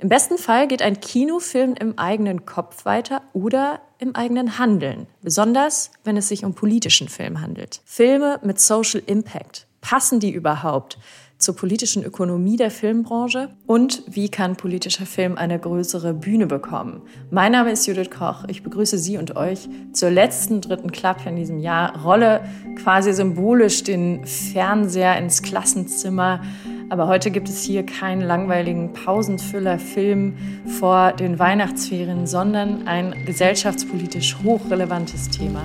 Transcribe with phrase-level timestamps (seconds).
[0.00, 5.90] Im besten Fall geht ein Kinofilm im eigenen Kopf weiter oder im eigenen Handeln, besonders
[6.04, 7.82] wenn es sich um politischen Film handelt.
[7.84, 10.96] Filme mit Social Impact, passen die überhaupt
[11.36, 13.50] zur politischen Ökonomie der Filmbranche?
[13.66, 17.02] Und wie kann politischer Film eine größere Bühne bekommen?
[17.30, 18.44] Mein Name ist Judith Koch.
[18.48, 22.02] Ich begrüße Sie und euch zur letzten dritten Klappe in diesem Jahr.
[22.02, 22.42] Rolle
[22.82, 26.42] quasi symbolisch den Fernseher ins Klassenzimmer
[26.90, 30.36] aber heute gibt es hier keinen langweiligen Pausenfüller-Film
[30.80, 35.62] vor den Weihnachtsferien, sondern ein gesellschaftspolitisch hochrelevantes Thema.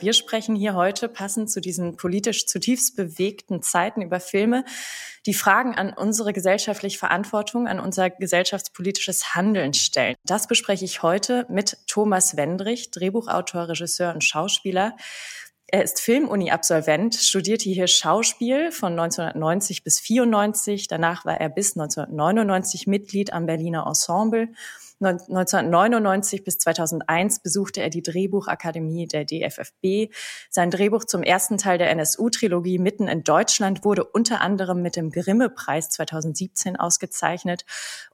[0.00, 4.64] Wir sprechen hier heute passend zu diesen politisch zutiefst bewegten Zeiten über Filme,
[5.26, 10.16] die Fragen an unsere gesellschaftliche Verantwortung, an unser gesellschaftspolitisches Handeln stellen.
[10.24, 14.96] Das bespreche ich heute mit Thomas Wendrich, Drehbuchautor, Regisseur und Schauspieler.
[15.72, 20.88] Er ist Filmuni-Absolvent, studierte hier Schauspiel von 1990 bis 94.
[20.88, 24.48] Danach war er bis 1999 Mitglied am Berliner Ensemble
[25.00, 30.12] 1999 bis 2001 besuchte er die Drehbuchakademie der DFFB.
[30.50, 35.10] Sein Drehbuch zum ersten Teil der NSU-Trilogie Mitten in Deutschland wurde unter anderem mit dem
[35.10, 37.64] Grimme-Preis 2017 ausgezeichnet.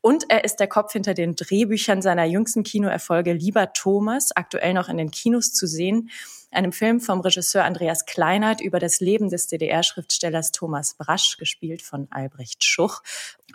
[0.00, 4.88] Und er ist der Kopf hinter den Drehbüchern seiner jüngsten Kinoerfolge Lieber Thomas, aktuell noch
[4.88, 6.10] in den Kinos zu sehen
[6.56, 12.08] einem Film vom Regisseur Andreas Kleinert über das Leben des DDR-Schriftstellers Thomas Brasch, gespielt von
[12.10, 13.02] Albrecht Schuch.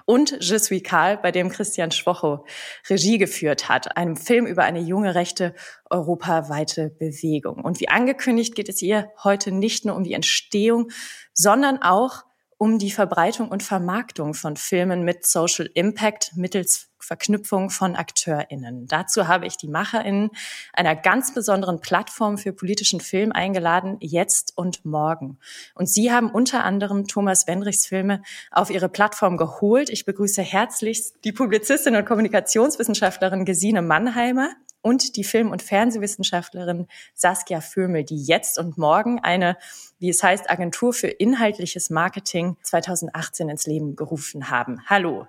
[0.06, 2.46] Und Je suis Karl, bei dem Christian Schwocho
[2.90, 5.54] Regie geführt hat, einem Film über eine junge rechte
[5.90, 7.64] europaweite Bewegung.
[7.64, 10.92] Und wie angekündigt geht es hier heute nicht nur um die Entstehung,
[11.34, 12.24] sondern auch
[12.62, 18.86] um die Verbreitung und Vermarktung von Filmen mit Social Impact mittels Verknüpfung von AkteurInnen.
[18.86, 20.30] Dazu habe ich die MacherInnen
[20.72, 25.39] einer ganz besonderen Plattform für politischen Film eingeladen, jetzt und morgen.
[25.73, 29.89] Und sie haben unter anderem Thomas Wendrichs Filme auf ihre Plattform geholt.
[29.89, 37.61] Ich begrüße herzlichst die Publizistin und Kommunikationswissenschaftlerin Gesine Mannheimer, und die Film- und Fernsehwissenschaftlerin Saskia
[37.61, 39.58] Fömel, die jetzt und morgen eine,
[39.99, 44.81] wie es heißt, Agentur für inhaltliches Marketing 2018 ins Leben gerufen haben.
[44.87, 45.27] Hallo.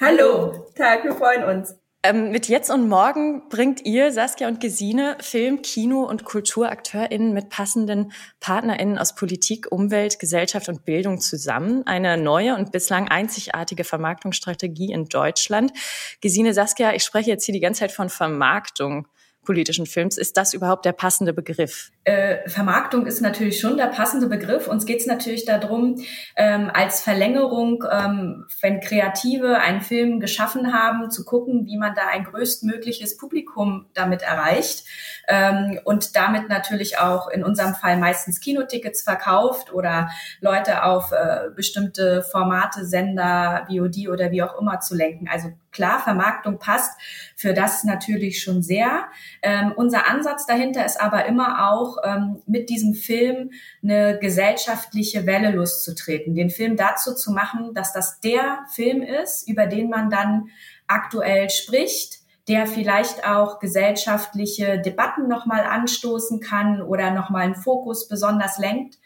[0.00, 1.74] Hallo, Tag, wir freuen uns.
[2.04, 7.48] Ähm, mit Jetzt und Morgen bringt ihr, Saskia und Gesine, Film-, Kino- und KulturakteurInnen mit
[7.48, 11.84] passenden PartnerInnen aus Politik, Umwelt, Gesellschaft und Bildung zusammen.
[11.88, 15.72] Eine neue und bislang einzigartige Vermarktungsstrategie in Deutschland.
[16.20, 19.08] Gesine, Saskia, ich spreche jetzt hier die ganze Zeit von Vermarktung
[19.42, 20.18] politischen Films.
[20.18, 21.90] Ist das überhaupt der passende Begriff?
[22.08, 24.66] Äh, Vermarktung ist natürlich schon der passende Begriff.
[24.66, 25.96] Uns geht es natürlich darum,
[26.36, 32.08] ähm, als Verlängerung, ähm, wenn Kreative einen Film geschaffen haben, zu gucken, wie man da
[32.10, 34.86] ein größtmögliches Publikum damit erreicht
[35.28, 40.08] ähm, und damit natürlich auch in unserem Fall meistens Kinotickets verkauft oder
[40.40, 45.28] Leute auf äh, bestimmte Formate, Sender, VOD oder wie auch immer zu lenken.
[45.30, 46.98] Also klar, Vermarktung passt
[47.36, 49.08] für das natürlich schon sehr.
[49.42, 53.50] Ähm, unser Ansatz dahinter ist aber immer auch, ähm, mit diesem Film
[53.82, 59.66] eine gesellschaftliche Welle loszutreten, den Film dazu zu machen, dass das der Film ist, über
[59.66, 60.50] den man dann
[60.86, 68.58] aktuell spricht, der vielleicht auch gesellschaftliche Debatten nochmal anstoßen kann oder nochmal einen Fokus besonders
[68.58, 68.98] lenkt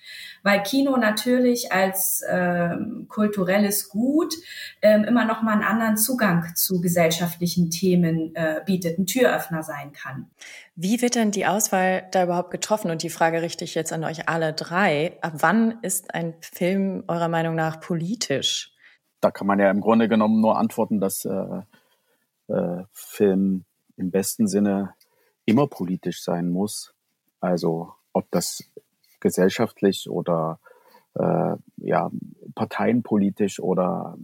[0.43, 4.35] weil Kino natürlich als ähm, kulturelles Gut
[4.81, 9.93] ähm, immer noch mal einen anderen Zugang zu gesellschaftlichen Themen äh, bietet, ein Türöffner sein
[9.93, 10.31] kann.
[10.75, 12.91] Wie wird denn die Auswahl da überhaupt getroffen?
[12.91, 15.19] Und die Frage richte ich jetzt an euch alle drei.
[15.21, 18.75] Ab wann ist ein Film eurer Meinung nach politisch?
[19.21, 21.61] Da kann man ja im Grunde genommen nur antworten, dass äh,
[22.49, 23.65] äh, Film
[23.97, 24.95] im besten Sinne
[25.45, 26.95] immer politisch sein muss.
[27.41, 28.65] Also ob das
[29.21, 30.59] gesellschaftlich oder
[31.15, 32.11] äh, ja,
[32.55, 34.17] parteienpolitisch oder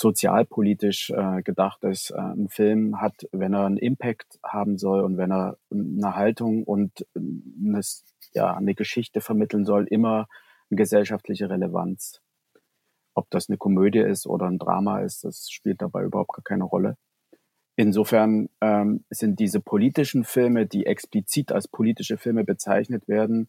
[0.00, 2.10] sozialpolitisch äh, gedacht ist.
[2.10, 6.64] Äh, ein Film hat, wenn er einen Impact haben soll und wenn er eine Haltung
[6.64, 7.80] und eine,
[8.32, 10.26] ja, eine Geschichte vermitteln soll, immer
[10.70, 12.22] eine gesellschaftliche Relevanz.
[13.14, 16.64] Ob das eine Komödie ist oder ein Drama ist, das spielt dabei überhaupt gar keine
[16.64, 16.96] Rolle.
[17.76, 23.48] Insofern ähm, sind diese politischen Filme, die explizit als politische Filme bezeichnet werden,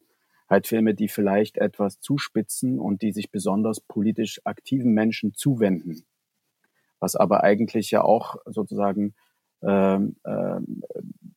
[0.49, 6.03] halt Filme, die vielleicht etwas zuspitzen und die sich besonders politisch aktiven Menschen zuwenden.
[6.99, 9.15] Was aber eigentlich ja auch sozusagen
[9.63, 10.83] ähm, ähm,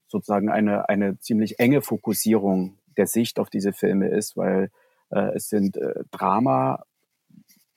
[0.09, 4.71] sozusagen eine, eine ziemlich enge Fokussierung der Sicht auf diese Filme ist, weil
[5.11, 6.85] äh, es sind äh, Drama,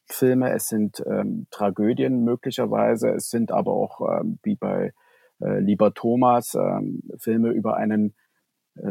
[0.08, 4.94] Filme, es sind ähm, Tragödien möglicherweise, es sind aber auch ähm, wie bei
[5.42, 8.16] äh, Lieber Thomas, ähm, Filme über einen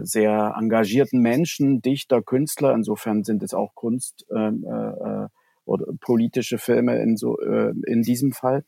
[0.02, 2.74] sehr engagierten Menschen, Dichter, Künstler.
[2.74, 5.28] Insofern sind es auch Kunst ähm, äh,
[5.64, 8.64] oder politische Filme in so äh, in diesem Fall.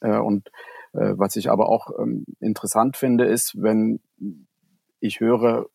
[0.00, 0.48] Äh, und
[0.92, 4.00] äh, was ich aber auch ähm, interessant finde, ist, wenn
[5.00, 5.66] ich höre,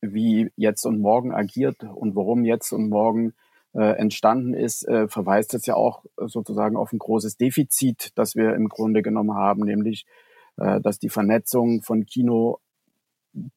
[0.00, 3.34] wie jetzt und morgen agiert und warum jetzt und morgen
[3.74, 8.54] äh, entstanden ist, äh, verweist es ja auch sozusagen auf ein großes Defizit, das wir
[8.54, 10.06] im Grunde genommen haben, nämlich
[10.56, 12.58] äh, dass die Vernetzung von Kino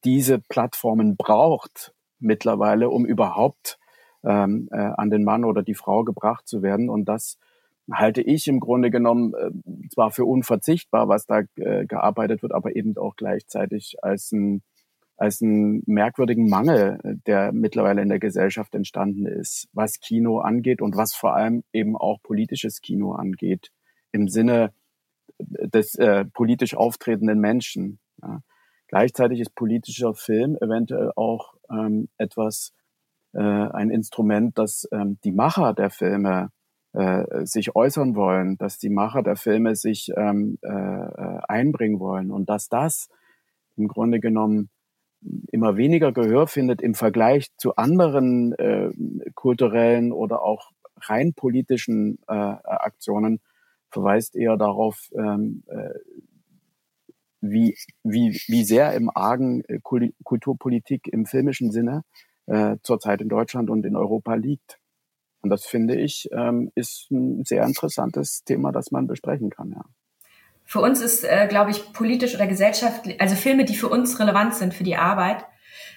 [0.04, 3.78] diese Plattformen braucht mittlerweile, um überhaupt
[4.24, 6.88] ähm, äh, an den Mann oder die Frau gebracht zu werden.
[6.88, 7.38] Und das
[7.90, 12.76] halte ich im Grunde genommen äh, zwar für unverzichtbar, was da äh, gearbeitet wird, aber
[12.76, 14.62] eben auch gleichzeitig als ein
[15.16, 20.96] als einen merkwürdigen Mangel, der mittlerweile in der Gesellschaft entstanden ist, was Kino angeht und
[20.96, 23.70] was vor allem eben auch politisches Kino angeht,
[24.10, 24.72] im Sinne
[25.38, 27.98] des äh, politisch auftretenden Menschen.
[28.20, 28.40] Ja.
[28.88, 32.72] Gleichzeitig ist politischer Film eventuell auch ähm, etwas,
[33.32, 36.50] äh, ein Instrument, das ähm, die Macher der Filme
[36.92, 42.30] äh, sich äußern wollen, dass die Macher der Filme sich ähm, äh, äh einbringen wollen
[42.30, 43.08] und dass das
[43.76, 44.68] im Grunde genommen
[45.52, 48.90] immer weniger Gehör findet im Vergleich zu anderen äh,
[49.34, 53.40] kulturellen oder auch rein politischen äh, Aktionen,
[53.90, 55.90] verweist eher darauf, ähm, äh,
[57.42, 62.04] wie, wie, wie sehr im Argen äh, Kulturpolitik im filmischen Sinne
[62.46, 64.78] äh, zurzeit in Deutschland und in Europa liegt.
[65.42, 69.72] Und das finde ich ähm, ist ein sehr interessantes Thema, das man besprechen kann.
[69.72, 69.84] Ja.
[70.72, 74.54] Für uns ist, äh, glaube ich, politisch oder gesellschaftlich, also Filme, die für uns relevant
[74.54, 75.44] sind für die Arbeit,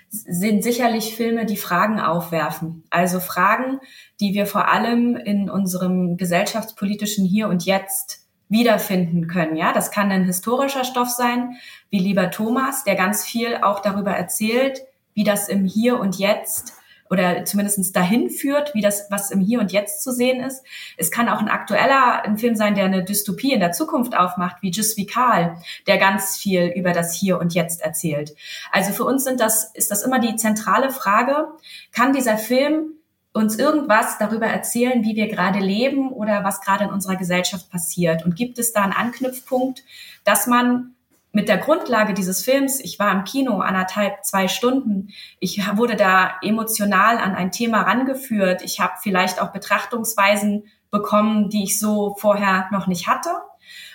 [0.09, 2.83] sind sicherlich Filme, die Fragen aufwerfen.
[2.89, 3.79] Also Fragen,
[4.19, 9.55] die wir vor allem in unserem gesellschaftspolitischen Hier und Jetzt wiederfinden können.
[9.55, 11.55] Ja, das kann ein historischer Stoff sein,
[11.89, 14.81] wie lieber Thomas, der ganz viel auch darüber erzählt,
[15.13, 16.73] wie das im Hier und Jetzt
[17.09, 20.63] oder zumindestens dahin führt, wie das, was im Hier und Jetzt zu sehen ist.
[20.97, 24.57] Es kann auch ein aktueller ein Film sein, der eine Dystopie in der Zukunft aufmacht,
[24.61, 25.57] wie Just Vical,
[25.87, 28.35] der ganz viel über das Hier und Jetzt erzählt.
[28.71, 31.47] Also für uns sind das, ist das immer die zentrale Frage,
[31.91, 32.93] kann dieser Film
[33.33, 38.25] uns irgendwas darüber erzählen, wie wir gerade leben oder was gerade in unserer Gesellschaft passiert?
[38.25, 39.83] Und gibt es da einen Anknüpfpunkt,
[40.23, 40.94] dass man
[41.35, 45.09] mit der Grundlage dieses Films, ich war im Kino anderthalb, zwei Stunden,
[45.41, 51.65] ich wurde da emotional an ein Thema rangeführt, ich habe vielleicht auch Betrachtungsweisen bekommen, die
[51.65, 53.31] ich so vorher noch nicht hatte.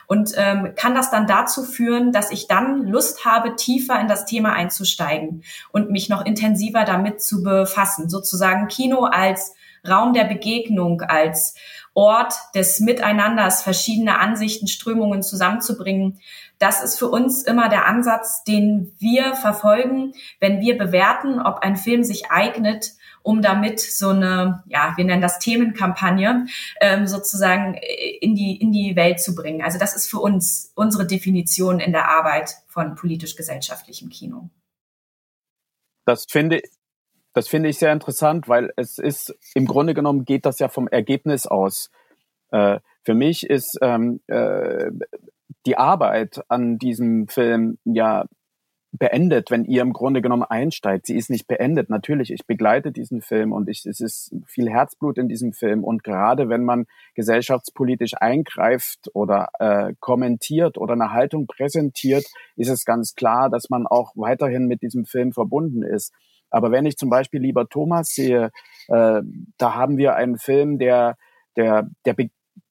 [0.06, 4.26] Und ähm, kann das dann dazu führen, dass ich dann Lust habe, tiefer in das
[4.26, 5.42] Thema einzusteigen
[5.72, 8.10] und mich noch intensiver damit zu befassen.
[8.10, 9.54] Sozusagen Kino als
[9.88, 11.54] Raum der Begegnung, als
[11.94, 16.20] Ort des Miteinanders, verschiedene Ansichten, Strömungen zusammenzubringen
[16.60, 21.74] das ist für uns immer der Ansatz, den wir verfolgen, wenn wir bewerten, ob ein
[21.74, 22.92] Film sich eignet,
[23.22, 26.46] um damit so eine, ja, wir nennen das Themenkampagne,
[26.82, 27.74] ähm, sozusagen
[28.20, 29.62] in die, in die Welt zu bringen.
[29.62, 34.50] Also das ist für uns unsere Definition in der Arbeit von politisch-gesellschaftlichem Kino.
[36.04, 36.60] Das finde,
[37.32, 40.88] das finde ich sehr interessant, weil es ist, im Grunde genommen geht das ja vom
[40.88, 41.90] Ergebnis aus.
[42.50, 44.90] Äh, für mich ist ähm, äh,
[45.66, 48.24] die Arbeit an diesem Film ja
[48.92, 51.06] beendet, wenn ihr im Grunde genommen einsteigt.
[51.06, 51.90] Sie ist nicht beendet.
[51.90, 55.84] Natürlich, ich begleite diesen Film und ich, es ist viel Herzblut in diesem Film.
[55.84, 62.24] Und gerade wenn man gesellschaftspolitisch eingreift oder äh, kommentiert oder eine Haltung präsentiert,
[62.56, 66.12] ist es ganz klar, dass man auch weiterhin mit diesem Film verbunden ist.
[66.50, 68.50] Aber wenn ich zum Beispiel lieber Thomas sehe,
[68.88, 69.22] äh,
[69.58, 71.16] da haben wir einen Film, der
[71.56, 72.14] der, der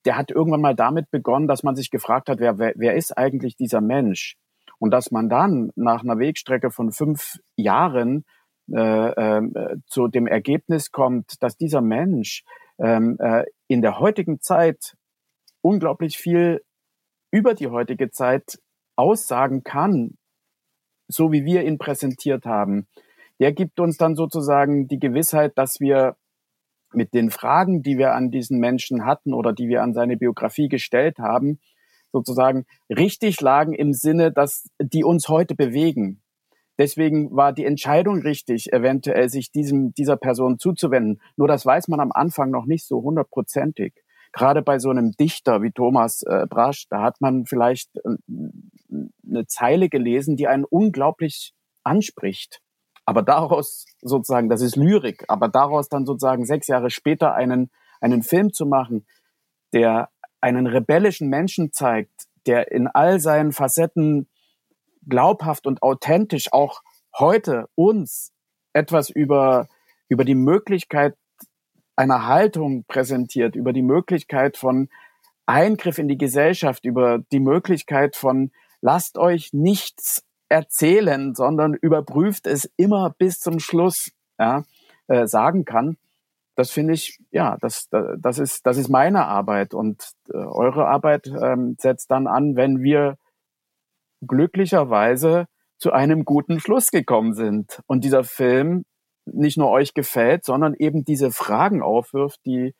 [0.06, 3.18] der hat irgendwann mal damit begonnen, dass man sich gefragt hat, wer, wer, wer ist
[3.18, 4.38] eigentlich dieser Mensch?
[4.80, 8.26] Und dass man dann nach einer Wegstrecke von fünf Jahren
[8.72, 12.44] äh, äh, zu dem Ergebnis kommt, dass dieser Mensch
[12.80, 14.96] ähm, äh, in der heutigen Zeit
[15.62, 16.62] unglaublich viel
[17.32, 18.60] über die heutige Zeit
[18.96, 20.18] aussagen kann,
[21.08, 22.88] so wie wir ihn präsentiert haben.
[23.40, 26.16] Der gibt uns dann sozusagen die Gewissheit, dass wir
[26.94, 30.68] mit den Fragen, die wir an diesen Menschen hatten oder die wir an seine Biografie
[30.68, 31.60] gestellt haben,
[32.12, 36.22] sozusagen richtig lagen im Sinne, dass die uns heute bewegen.
[36.80, 41.22] Deswegen war die Entscheidung richtig, eventuell sich diesem, dieser Person zuzuwenden.
[41.36, 43.94] Nur das weiß man am Anfang noch nicht so hundertprozentig.
[44.32, 48.16] Gerade bei so einem Dichter wie Thomas äh, Brasch, da hat man vielleicht äh,
[49.28, 51.54] eine Zeile gelesen, die einen unglaublich
[51.84, 52.62] anspricht.
[53.10, 58.22] Aber daraus sozusagen, das ist Lyrik, aber daraus dann sozusagen sechs Jahre später einen, einen
[58.22, 59.08] Film zu machen,
[59.74, 60.10] der
[60.42, 64.28] einen rebellischen Menschen zeigt, der in all seinen Facetten
[65.08, 66.84] glaubhaft und authentisch auch
[67.18, 68.32] heute uns
[68.74, 69.68] etwas über,
[70.08, 71.16] über die Möglichkeit
[71.96, 74.88] einer Haltung präsentiert, über die Möglichkeit von
[75.48, 78.52] Eingriff in die Gesellschaft, über die Möglichkeit von
[78.82, 84.64] lasst euch nichts erzählen, sondern überprüft es immer bis zum Schluss, ja,
[85.08, 85.98] äh, sagen kann.
[86.56, 90.04] Das finde ich, ja, das, das ist, das ist meine Arbeit und
[90.34, 93.18] äh, eure Arbeit ähm, setzt dann an, wenn wir
[94.22, 95.46] glücklicherweise
[95.78, 98.84] zu einem guten Schluss gekommen sind und dieser Film
[99.26, 102.74] nicht nur euch gefällt, sondern eben diese Fragen aufwirft, die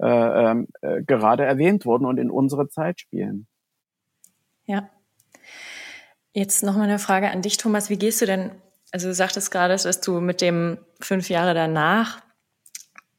[0.00, 3.46] äh, ähm, äh, gerade erwähnt wurden und in unsere Zeit spielen.
[4.64, 4.88] Ja.
[6.38, 7.90] Jetzt noch mal eine Frage an dich, Thomas.
[7.90, 8.52] Wie gehst du denn,
[8.92, 12.20] also du sagtest gerade, dass du mit dem fünf Jahre danach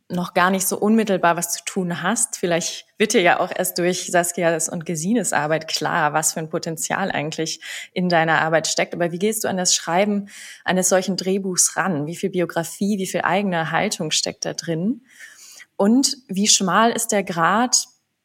[0.08, 2.38] noch gar nicht so unmittelbar was zu tun hast.
[2.38, 6.50] Vielleicht wird dir ja auch erst durch Saskias und Gesines Arbeit klar, was für ein
[6.50, 7.60] Potenzial eigentlich
[7.92, 8.94] in deiner Arbeit steckt.
[8.94, 10.30] Aber wie gehst du an das Schreiben
[10.64, 12.08] eines solchen Drehbuchs ran?
[12.08, 15.02] Wie viel Biografie, wie viel eigene Haltung steckt da drin?
[15.76, 17.76] Und wie schmal ist der Grad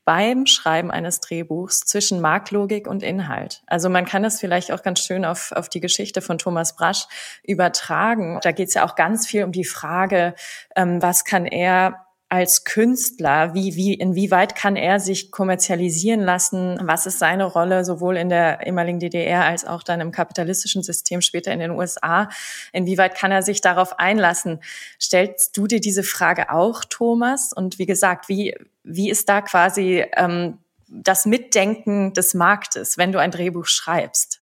[0.05, 3.63] beim Schreiben eines Drehbuchs zwischen Marklogik und Inhalt.
[3.67, 7.07] Also man kann das vielleicht auch ganz schön auf, auf die Geschichte von Thomas Brasch
[7.43, 8.39] übertragen.
[8.43, 10.35] Da geht es ja auch ganz viel um die Frage,
[10.77, 12.04] ähm, was kann er
[12.35, 16.81] als Künstler, wie, wie, inwieweit kann er sich kommerzialisieren lassen?
[16.83, 21.21] Was ist seine Rolle sowohl in der ehemaligen DDR als auch dann im kapitalistischen System
[21.21, 22.29] später in den USA?
[22.73, 24.61] Inwieweit kann er sich darauf einlassen?
[25.01, 27.53] Stellst du dir diese Frage auch, Thomas?
[27.53, 33.21] Und wie gesagt, wie, wie ist da quasi ähm, das Mitdenken des Marktes, wenn du
[33.21, 34.41] ein Drehbuch schreibst?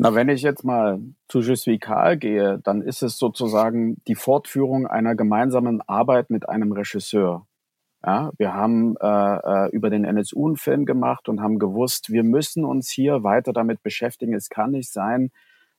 [0.00, 1.40] Na, wenn ich jetzt mal zu
[1.80, 7.46] Karl gehe, dann ist es sozusagen die Fortführung einer gemeinsamen Arbeit mit einem Regisseur.
[8.06, 12.22] Ja, wir haben äh, äh über den NSU einen Film gemacht und haben gewusst, wir
[12.22, 14.34] müssen uns hier weiter damit beschäftigen.
[14.34, 15.32] Es kann nicht sein,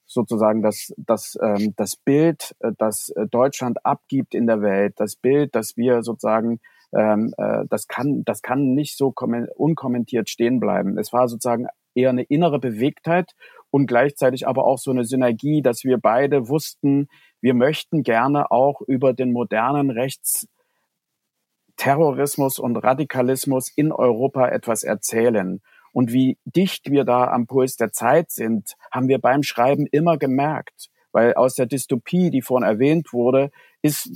[0.06, 5.56] sozusagen das, das, ähm, das Bild, äh, das Deutschland abgibt in der Welt, das Bild,
[5.56, 6.60] das wir sozusagen,
[6.94, 9.14] ähm, äh, das kann, das kann nicht so
[9.56, 10.98] unkommentiert stehen bleiben.
[10.98, 13.34] Es war sozusagen eher eine innere Bewegtheit
[13.72, 17.08] und gleichzeitig aber auch so eine Synergie, dass wir beide wussten,
[17.42, 25.62] wir möchten gerne auch über den modernen Rechtsterrorismus und Radikalismus in Europa etwas erzählen.
[25.92, 30.18] Und wie dicht wir da am Puls der Zeit sind, haben wir beim Schreiben immer
[30.18, 34.10] gemerkt, weil aus der Dystopie, die vorhin erwähnt wurde, ist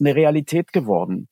[0.00, 1.28] eine Realität geworden.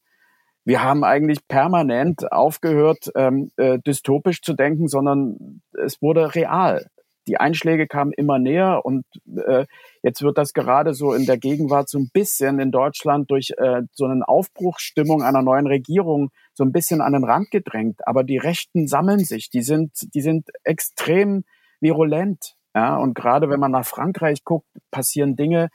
[0.65, 6.91] Wir haben eigentlich permanent aufgehört, ähm, äh, dystopisch zu denken, sondern es wurde real
[7.29, 9.05] die Einschläge kamen immer näher und
[9.47, 9.67] äh,
[10.03, 13.83] jetzt wird das gerade so in der Gegenwart so ein bisschen in Deutschland durch äh,
[13.93, 18.07] so eine Aufbruchsstimmung einer neuen Regierung so ein bisschen an den Rand gedrängt.
[18.07, 21.45] Aber die Rechten sammeln sich, die sind, die sind extrem
[21.81, 22.57] virulent.
[22.75, 25.69] Ja, und gerade wenn man nach Frankreich guckt, passieren Dinge,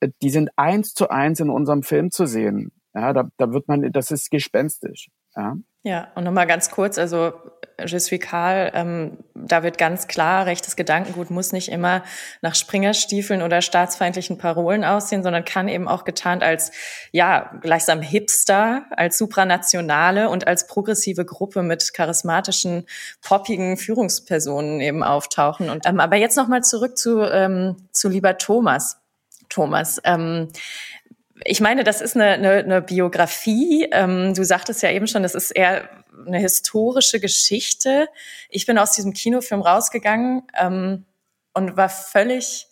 [0.00, 2.72] äh, die sind eins zu eins in unserem Film zu sehen.
[2.94, 5.08] Ja, da, da wird man, das ist gespenstisch.
[5.38, 5.56] Ja.
[5.84, 7.32] Ja, und nochmal ganz kurz, also
[7.80, 12.02] Je suis Karl, ähm, da wird ganz klar, rechtes Gedankengut muss nicht immer
[12.42, 16.72] nach Springerstiefeln oder staatsfeindlichen Parolen aussehen, sondern kann eben auch getarnt als,
[17.12, 22.84] ja, gleichsam Hipster, als supranationale und als progressive Gruppe mit charismatischen,
[23.22, 25.70] poppigen Führungspersonen eben auftauchen.
[25.70, 28.98] Und, ähm, aber jetzt nochmal zurück zu, ähm, zu lieber Thomas.
[29.48, 30.48] Thomas, ähm,
[31.44, 33.88] ich meine, das ist eine, eine, eine Biografie.
[33.92, 35.88] Ähm, du sagtest ja eben schon, das ist eher
[36.26, 38.08] eine historische Geschichte.
[38.48, 41.04] Ich bin aus diesem Kinofilm rausgegangen ähm,
[41.54, 42.66] und war völlig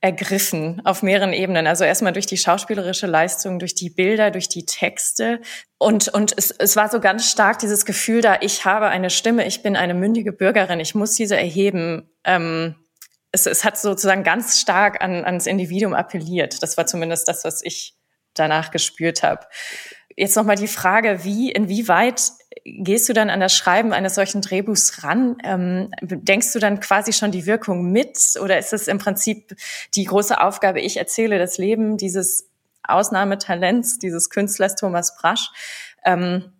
[0.00, 1.66] ergriffen auf mehreren Ebenen.
[1.66, 5.40] Also erstmal durch die schauspielerische Leistung, durch die Bilder, durch die Texte.
[5.78, 9.46] Und, und es, es war so ganz stark dieses Gefühl da, ich habe eine Stimme,
[9.46, 12.10] ich bin eine mündige Bürgerin, ich muss diese erheben.
[12.24, 12.74] Ähm,
[13.34, 16.62] es, es hat sozusagen ganz stark an, ans Individuum appelliert.
[16.62, 17.96] Das war zumindest das, was ich
[18.32, 19.46] danach gespürt habe.
[20.16, 22.22] Jetzt nochmal die Frage, wie, inwieweit
[22.64, 25.36] gehst du dann an das Schreiben eines solchen Drehbuchs ran?
[25.42, 29.56] Ähm, denkst du dann quasi schon die Wirkung mit oder ist es im Prinzip
[29.94, 32.48] die große Aufgabe, ich erzähle das Leben dieses
[32.84, 35.50] Ausnahmetalents, dieses Künstlers Thomas Brasch?
[36.04, 36.52] Ähm,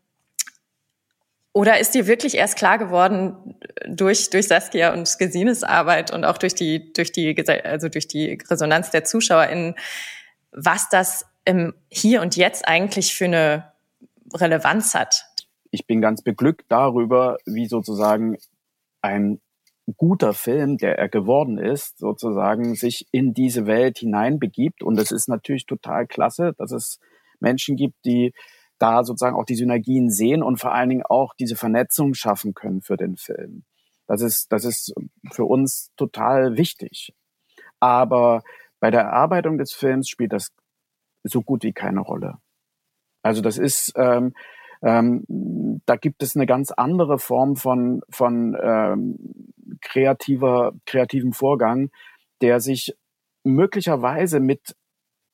[1.55, 3.57] oder ist dir wirklich erst klar geworden
[3.87, 7.35] durch, durch Saskia und Gesines Arbeit und auch durch die, durch die,
[7.65, 9.77] also durch die Resonanz der ZuschauerInnen,
[10.51, 13.73] was das im Hier und Jetzt eigentlich für eine
[14.35, 15.27] Relevanz hat?
[15.71, 18.37] Ich bin ganz beglückt darüber, wie sozusagen
[19.01, 19.41] ein
[19.97, 24.83] guter Film, der er geworden ist, sozusagen sich in diese Welt hineinbegibt.
[24.83, 26.99] Und es ist natürlich total klasse, dass es
[27.39, 28.33] Menschen gibt, die
[28.79, 32.83] da sozusagen auch die Synergien sehen und vor allen Dingen auch diese Vernetzung schaffen können
[32.83, 33.65] für den Film.
[34.07, 34.93] Das ist, das ist
[35.33, 37.15] für uns total wichtig.
[37.81, 38.43] Aber
[38.81, 40.53] bei der Erarbeitung des Films spielt das
[41.23, 42.39] so gut wie keine Rolle.
[43.23, 44.35] Also das ist, ähm,
[44.83, 45.25] ähm,
[45.87, 49.17] da gibt es eine ganz andere Form von, von ähm,
[49.81, 51.91] kreativer, kreativem Vorgang,
[52.43, 52.95] der sich
[53.45, 54.77] möglicherweise mit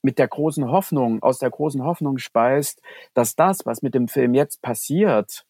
[0.02, 2.80] mit der großen Hoffnung, aus der großen Hoffnung speist,
[3.14, 5.44] dass das, was mit dem Film jetzt passiert,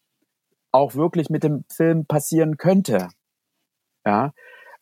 [0.72, 3.08] auch wirklich mit dem Film passieren könnte.
[4.04, 4.32] Ja,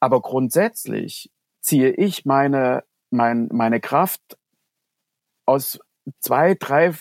[0.01, 4.39] aber grundsätzlich ziehe ich meine, mein, meine Kraft
[5.45, 5.81] aus
[6.21, 6.95] zwei, drei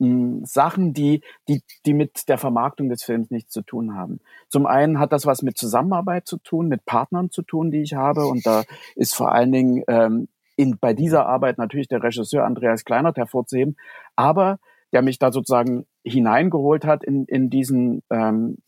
[0.00, 4.20] hm, Sachen, die, die, die mit der Vermarktung des Films nichts zu tun haben.
[4.48, 7.94] Zum einen hat das was mit Zusammenarbeit zu tun, mit Partnern zu tun, die ich
[7.94, 8.26] habe.
[8.26, 8.64] Und da
[8.96, 13.76] ist vor allen Dingen ähm, in, bei dieser Arbeit natürlich der Regisseur Andreas Kleinert hervorzuheben,
[14.16, 14.58] aber
[14.92, 18.58] der mich da sozusagen hineingeholt hat in, in diesen, ähm,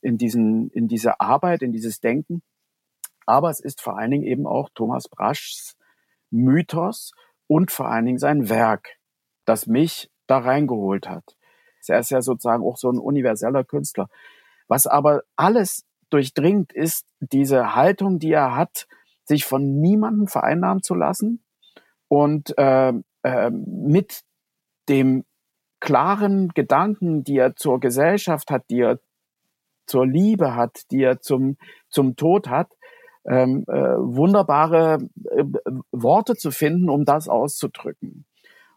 [0.00, 2.42] in diesen, in diese Arbeit, in dieses Denken.
[3.26, 5.76] Aber es ist vor allen Dingen eben auch Thomas Braschs
[6.30, 7.12] Mythos
[7.46, 8.96] und vor allen Dingen sein Werk,
[9.44, 11.36] das mich da reingeholt hat.
[11.88, 14.08] Er ist ja sozusagen auch so ein universeller Künstler.
[14.68, 18.86] Was aber alles durchdringt, ist diese Haltung, die er hat,
[19.30, 21.44] sich von niemandem vereinnahmen zu lassen
[22.08, 24.22] und äh, äh, mit
[24.88, 25.24] dem
[25.78, 28.98] klaren Gedanken, die er zur Gesellschaft hat, die er
[29.86, 31.56] zur Liebe hat, die er zum,
[31.88, 32.72] zum Tod hat,
[33.24, 34.98] ähm, äh, wunderbare
[35.30, 35.44] äh,
[35.92, 38.26] Worte zu finden, um das auszudrücken.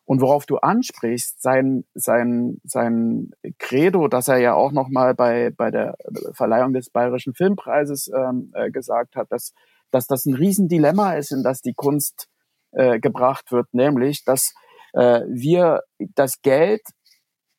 [0.05, 5.71] Und worauf du ansprichst, sein, sein, sein Credo, dass er ja auch nochmal bei, bei
[5.71, 5.95] der
[6.33, 9.53] Verleihung des Bayerischen Filmpreises ähm, äh, gesagt hat, dass
[9.93, 12.27] dass das ein Riesendilemma ist, in das die Kunst
[12.71, 14.53] äh, gebracht wird, nämlich, dass
[14.93, 15.81] äh, wir
[16.15, 16.81] das Geld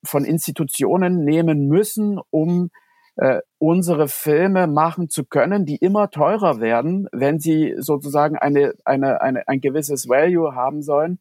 [0.05, 2.71] von Institutionen nehmen müssen, um
[3.17, 9.21] äh, unsere Filme machen zu können, die immer teurer werden, wenn sie sozusagen eine, eine,
[9.21, 11.21] eine, ein gewisses Value haben sollen.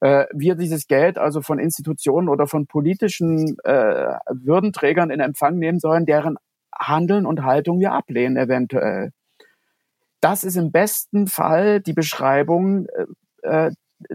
[0.00, 5.78] Äh, wir dieses Geld also von Institutionen oder von politischen äh, Würdenträgern in Empfang nehmen
[5.78, 6.36] sollen, deren
[6.74, 9.12] Handeln und Haltung wir ablehnen eventuell.
[10.22, 13.06] Das ist im besten Fall die Beschreibung äh,
[13.42, 13.70] äh,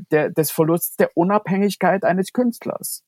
[0.09, 3.03] der, des Verlusts der Unabhängigkeit eines Künstlers.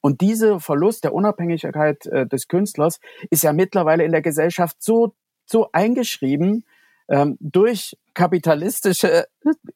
[0.00, 5.14] Und dieser Verlust der Unabhängigkeit äh, des Künstlers ist ja mittlerweile in der Gesellschaft so,
[5.44, 6.64] so eingeschrieben
[7.08, 9.26] ähm, durch kapitalistische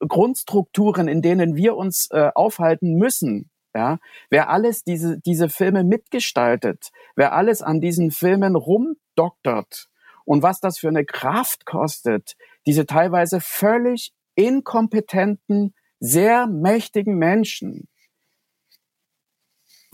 [0.06, 3.50] Grundstrukturen, in denen wir uns äh, aufhalten müssen.
[3.74, 9.88] Ja, wer alles diese, diese Filme mitgestaltet, wer alles an diesen Filmen rumdoktert,
[10.24, 17.88] und was das für eine Kraft kostet, diese teilweise völlig inkompetenten, sehr mächtigen Menschen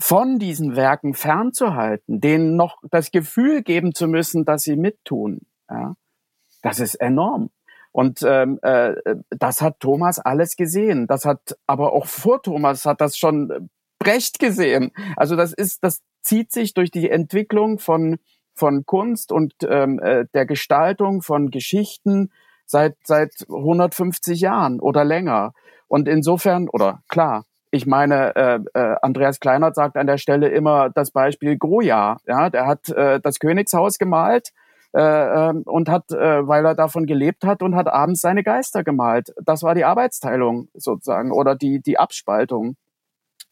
[0.01, 5.41] von diesen Werken fernzuhalten, denen noch das Gefühl geben zu müssen, dass sie mittun.
[5.69, 5.95] Ja,
[6.61, 7.51] das ist enorm.
[7.91, 8.95] Und ähm, äh,
[9.29, 11.07] das hat Thomas alles gesehen.
[11.07, 14.91] Das hat aber auch vor Thomas hat das schon Brecht gesehen.
[15.17, 18.19] Also das ist, das zieht sich durch die Entwicklung von
[18.53, 22.31] von Kunst und ähm, äh, der Gestaltung von Geschichten
[22.65, 25.53] seit seit 150 Jahren oder länger.
[25.87, 30.89] Und insofern, oder klar, ich meine, äh, äh, Andreas Kleinert sagt an der Stelle immer
[30.89, 32.17] das Beispiel Goya.
[32.25, 34.49] Ja, der hat äh, das Königshaus gemalt
[34.93, 38.83] äh, ähm, und hat, äh, weil er davon gelebt hat und hat abends seine Geister
[38.83, 39.33] gemalt.
[39.43, 42.75] Das war die Arbeitsteilung sozusagen oder die die Abspaltung.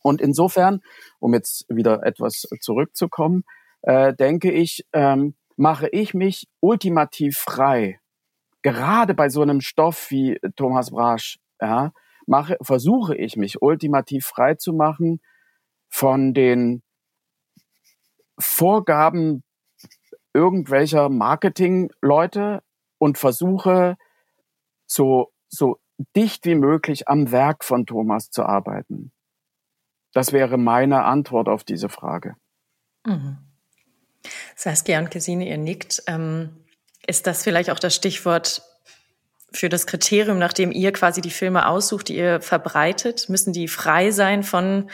[0.02, 0.82] Und insofern,
[1.20, 3.44] um jetzt wieder etwas zurückzukommen,
[3.82, 8.00] äh, denke ich, ähm, mache ich mich ultimativ frei.
[8.62, 11.92] Gerade bei so einem Stoff wie Thomas Brasch, ja,
[12.26, 15.22] mache, versuche ich mich ultimativ frei zu machen
[15.90, 16.84] von den
[18.40, 19.44] Vorgaben
[20.34, 22.62] irgendwelcher Marketingleute
[23.00, 23.98] und versuche
[24.86, 25.80] so, so
[26.16, 29.12] dicht wie möglich am Werk von Thomas zu arbeiten.
[30.14, 32.36] Das wäre meine Antwort auf diese Frage.
[33.06, 33.47] Mhm.
[34.56, 36.04] Saskia und Gesine, ihr nickt.
[36.08, 36.66] Ähm,
[37.06, 38.62] ist das vielleicht auch das Stichwort
[39.52, 43.30] für das Kriterium, nach dem ihr quasi die Filme aussucht, die ihr verbreitet?
[43.30, 44.90] Müssen die frei sein von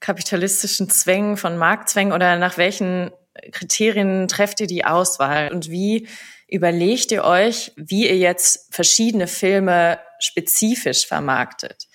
[0.00, 3.10] kapitalistischen Zwängen, von Marktzwängen oder nach welchen
[3.52, 5.52] Kriterien trefft ihr die Auswahl?
[5.52, 6.08] Und wie
[6.48, 11.87] überlegt ihr euch, wie ihr jetzt verschiedene Filme spezifisch vermarktet?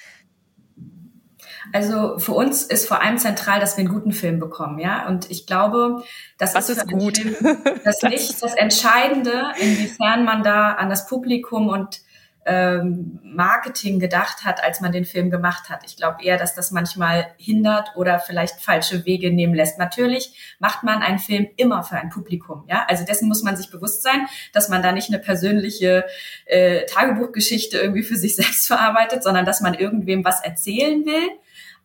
[1.72, 5.08] Also für uns ist vor allem zentral, dass wir einen guten Film bekommen, ja.
[5.08, 6.04] Und ich glaube,
[6.38, 7.18] das Was ist, ist gut.
[7.18, 7.36] Film
[7.84, 12.02] das nicht das Entscheidende, inwiefern man da an das Publikum und
[12.46, 15.84] ähm, Marketing gedacht hat, als man den Film gemacht hat.
[15.86, 19.80] Ich glaube eher, dass das manchmal hindert oder vielleicht falsche Wege nehmen lässt.
[19.80, 22.66] Natürlich macht man einen Film immer für ein Publikum.
[22.68, 26.06] Ja, also dessen muss man sich bewusst sein, dass man da nicht eine persönliche
[26.46, 31.30] äh, Tagebuchgeschichte irgendwie für sich selbst verarbeitet, sondern dass man irgendwem was erzählen will.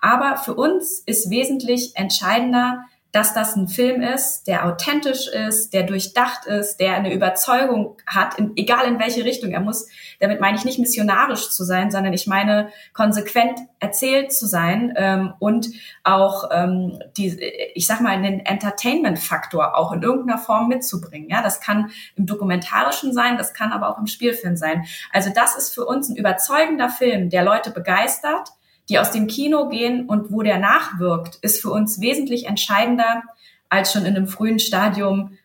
[0.01, 5.85] Aber für uns ist wesentlich entscheidender, dass das ein Film ist, der authentisch ist, der
[5.85, 9.51] durchdacht ist, der eine Überzeugung hat, in, egal in welche Richtung.
[9.53, 9.89] Er muss,
[10.21, 15.33] damit meine ich nicht missionarisch zu sein, sondern ich meine konsequent erzählt zu sein ähm,
[15.39, 15.69] und
[16.05, 17.41] auch ähm, die,
[17.75, 21.31] ich sag mal, einen Entertainment-Faktor auch in irgendeiner Form mitzubringen.
[21.31, 24.85] Ja, das kann im dokumentarischen sein, das kann aber auch im Spielfilm sein.
[25.13, 28.51] Also das ist für uns ein überzeugender Film, der Leute begeistert
[28.89, 33.23] die aus dem Kino gehen und wo der nachwirkt, ist für uns wesentlich entscheidender
[33.69, 35.37] als schon in einem frühen Stadium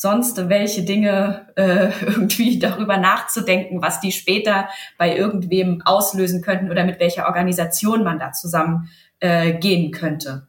[0.00, 6.84] sonst welche Dinge äh, irgendwie darüber nachzudenken, was die später bei irgendwem auslösen könnten oder
[6.84, 8.88] mit welcher Organisation man da zusammen
[9.20, 10.46] äh, gehen könnte.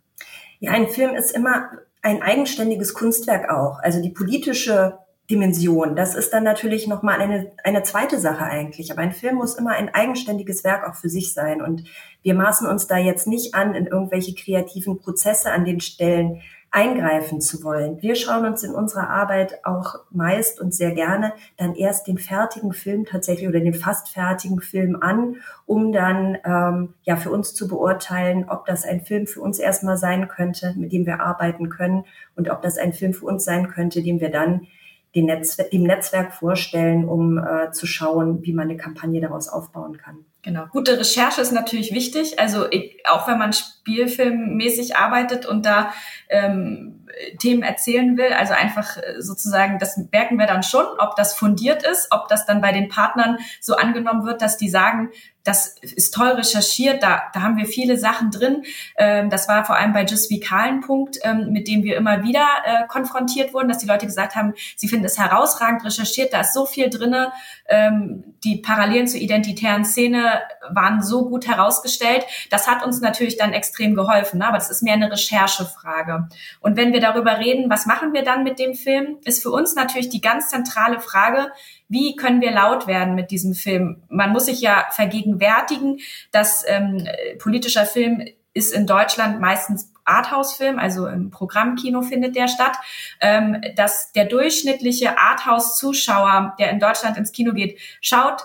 [0.60, 1.70] Ja, ein Film ist immer
[2.02, 3.80] ein eigenständiges Kunstwerk auch.
[3.80, 4.98] Also die politische
[5.32, 5.96] Dimension.
[5.96, 8.92] Das ist dann natürlich nochmal eine, eine zweite Sache eigentlich.
[8.92, 11.62] Aber ein Film muss immer ein eigenständiges Werk auch für sich sein.
[11.62, 11.86] Und
[12.22, 16.42] wir maßen uns da jetzt nicht an, in irgendwelche kreativen Prozesse an den Stellen
[16.74, 18.02] eingreifen zu wollen.
[18.02, 22.72] Wir schauen uns in unserer Arbeit auch meist und sehr gerne dann erst den fertigen
[22.72, 27.68] Film tatsächlich oder den fast fertigen Film an, um dann ähm, ja für uns zu
[27.68, 32.06] beurteilen, ob das ein Film für uns erstmal sein könnte, mit dem wir arbeiten können
[32.38, 34.68] und ob das ein Film für uns sein könnte, den wir dann
[35.16, 39.98] dem, Netz, dem Netzwerk vorstellen, um äh, zu schauen, wie man eine Kampagne daraus aufbauen
[39.98, 40.26] kann.
[40.44, 40.66] Genau.
[40.72, 42.40] Gute Recherche ist natürlich wichtig.
[42.40, 42.66] Also
[43.06, 45.94] auch wenn man spielfilmmäßig arbeitet und da
[46.30, 47.06] ähm,
[47.40, 51.84] Themen erzählen will, also einfach äh, sozusagen, das merken wir dann schon, ob das fundiert
[51.84, 55.10] ist, ob das dann bei den Partnern so angenommen wird, dass die sagen,
[55.44, 58.64] das ist toll recherchiert, da, da haben wir viele Sachen drin.
[58.98, 62.24] Ähm, das war vor allem bei Just Vical ein Punkt, ähm, mit dem wir immer
[62.24, 66.42] wieder äh, konfrontiert wurden, dass die Leute gesagt haben, sie finden es herausragend recherchiert, da
[66.42, 67.32] ist so viel drinne.
[67.68, 72.26] Ähm, die Parallelen zur identitären Szene waren so gut herausgestellt.
[72.50, 74.48] Das hat uns natürlich dann extrem geholfen, ne?
[74.48, 76.28] aber das ist mehr eine Recherchefrage.
[76.60, 79.76] Und wenn wir darüber reden, was machen wir dann mit dem Film, ist für uns
[79.76, 81.52] natürlich die ganz zentrale Frage,
[81.92, 84.02] wie können wir laut werden mit diesem Film?
[84.08, 84.86] Man muss sich ja
[85.32, 86.00] vergegenwärtigen,
[86.32, 87.08] dass ähm,
[87.40, 92.76] politischer Film ist in Deutschland meistens Arthouse-Film, also im Programmkino findet der statt,
[93.22, 98.42] ähm, dass der durchschnittliche Arthouse-Zuschauer, der in Deutschland ins Kino geht, schaut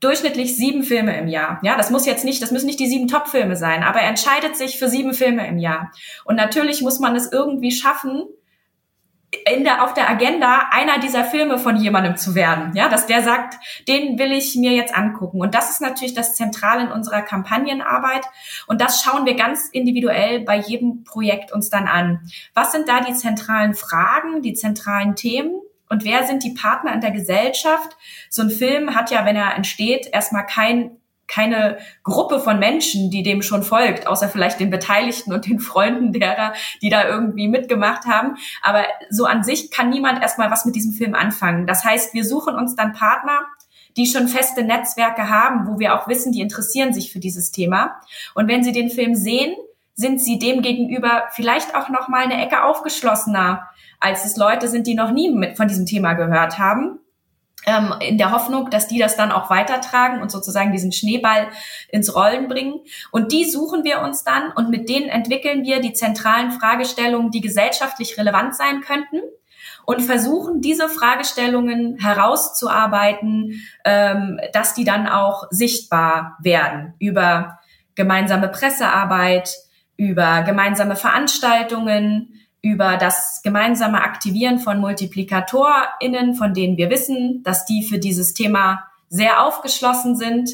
[0.00, 1.60] durchschnittlich sieben Filme im Jahr.
[1.62, 4.56] Ja, das muss jetzt nicht, das müssen nicht die sieben Top-Filme sein, aber er entscheidet
[4.56, 5.90] sich für sieben Filme im Jahr.
[6.24, 8.24] Und natürlich muss man es irgendwie schaffen,
[9.54, 12.72] in der, auf der Agenda einer dieser Filme von jemandem zu werden.
[12.74, 15.40] Ja, dass der sagt, den will ich mir jetzt angucken.
[15.40, 18.24] Und das ist natürlich das Zentrale in unserer Kampagnenarbeit.
[18.66, 22.20] Und das schauen wir ganz individuell bei jedem Projekt uns dann an.
[22.54, 25.60] Was sind da die zentralen Fragen, die zentralen Themen?
[25.90, 27.96] Und wer sind die Partner in der Gesellschaft?
[28.30, 33.22] So ein Film hat ja, wenn er entsteht, erstmal kein keine Gruppe von Menschen, die
[33.22, 38.06] dem schon folgt, außer vielleicht den Beteiligten und den Freunden derer, die da irgendwie mitgemacht
[38.06, 38.36] haben.
[38.62, 41.66] Aber so an sich kann niemand erstmal was mit diesem Film anfangen.
[41.66, 43.40] Das heißt, wir suchen uns dann Partner,
[43.96, 48.00] die schon feste Netzwerke haben, wo wir auch wissen, die interessieren sich für dieses Thema.
[48.34, 49.54] Und wenn sie den Film sehen,
[49.94, 53.68] sind sie dem gegenüber vielleicht auch noch mal eine Ecke aufgeschlossener,
[54.00, 57.00] als es Leute sind, die noch nie mit von diesem Thema gehört haben
[57.66, 61.48] ähm, in der Hoffnung, dass die das dann auch weitertragen und sozusagen diesen Schneeball
[61.90, 62.80] ins Rollen bringen.
[63.10, 67.40] Und die suchen wir uns dann und mit denen entwickeln wir die zentralen Fragestellungen, die
[67.40, 69.20] gesellschaftlich relevant sein könnten
[69.84, 77.58] und versuchen diese Fragestellungen herauszuarbeiten, ähm, dass die dann auch sichtbar werden über
[77.94, 79.50] gemeinsame Pressearbeit,
[79.96, 87.82] über gemeinsame Veranstaltungen, über das gemeinsame Aktivieren von MultiplikatorInnen, von denen wir wissen, dass die
[87.82, 90.50] für dieses Thema sehr aufgeschlossen sind.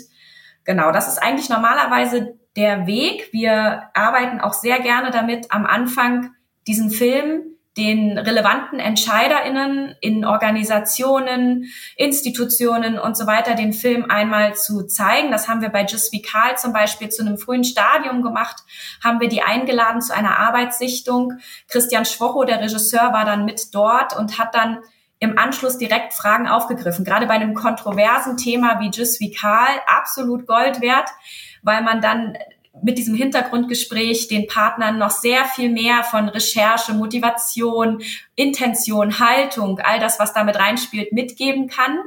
[0.64, 3.33] Genau, das ist eigentlich normalerweise der Weg.
[3.33, 6.31] Wir arbeiten auch sehr gerne damit, am Anfang
[6.67, 14.87] diesen Film den relevanten EntscheiderInnen in Organisationen, Institutionen und so weiter den Film einmal zu
[14.87, 15.33] zeigen.
[15.33, 18.63] Das haben wir bei Just Vical zum Beispiel zu einem frühen Stadium gemacht,
[19.03, 21.33] haben wir die eingeladen zu einer Arbeitssichtung.
[21.69, 24.79] Christian Schwocho, der Regisseur, war dann mit dort und hat dann
[25.19, 27.05] im Anschluss direkt Fragen aufgegriffen.
[27.05, 31.09] Gerade bei einem kontroversen Thema wie Just Vical absolut Gold wert,
[31.63, 32.37] weil man dann
[32.83, 38.03] mit diesem Hintergrundgespräch den Partnern noch sehr viel mehr von Recherche, Motivation,
[38.35, 41.99] Intention, Haltung, all das, was damit reinspielt, mitgeben kann.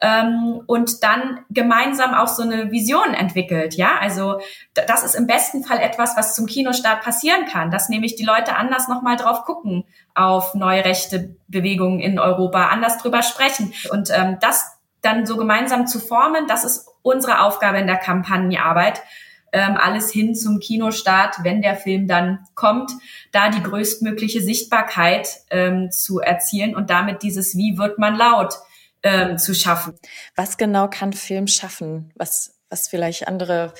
[0.00, 3.74] ähm, und dann gemeinsam auch so eine Vision entwickelt.
[3.74, 4.40] Ja, also
[4.72, 8.56] das ist im besten Fall etwas, was zum Kinostart passieren kann, dass nämlich die Leute
[8.56, 14.38] anders nochmal drauf gucken auf neue rechte Bewegungen in Europa, anders drüber sprechen und ähm,
[14.40, 19.02] das dann so gemeinsam zu formen, das ist unsere Aufgabe in der Kampagnearbeit
[19.52, 22.92] ähm, alles hin zum Kinostart, wenn der Film dann kommt,
[23.32, 28.54] da die größtmögliche Sichtbarkeit ähm, zu erzielen und damit dieses Wie wird man laut
[29.02, 29.94] ähm, zu schaffen.
[30.36, 32.12] Was genau kann Film schaffen?
[32.16, 33.72] Was, was vielleicht andere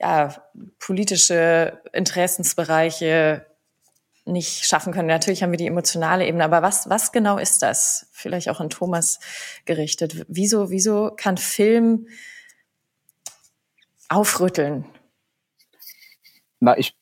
[0.00, 0.34] ja,
[0.78, 3.46] politische Interessensbereiche
[4.28, 5.08] nicht schaffen können.
[5.08, 8.08] Natürlich haben wir die emotionale Ebene, aber was, was genau ist das?
[8.12, 9.18] Vielleicht auch an Thomas
[9.64, 10.26] gerichtet.
[10.28, 12.06] Wieso, wieso kann Film
[14.08, 14.84] aufrütteln?
[16.60, 16.96] Na, ich,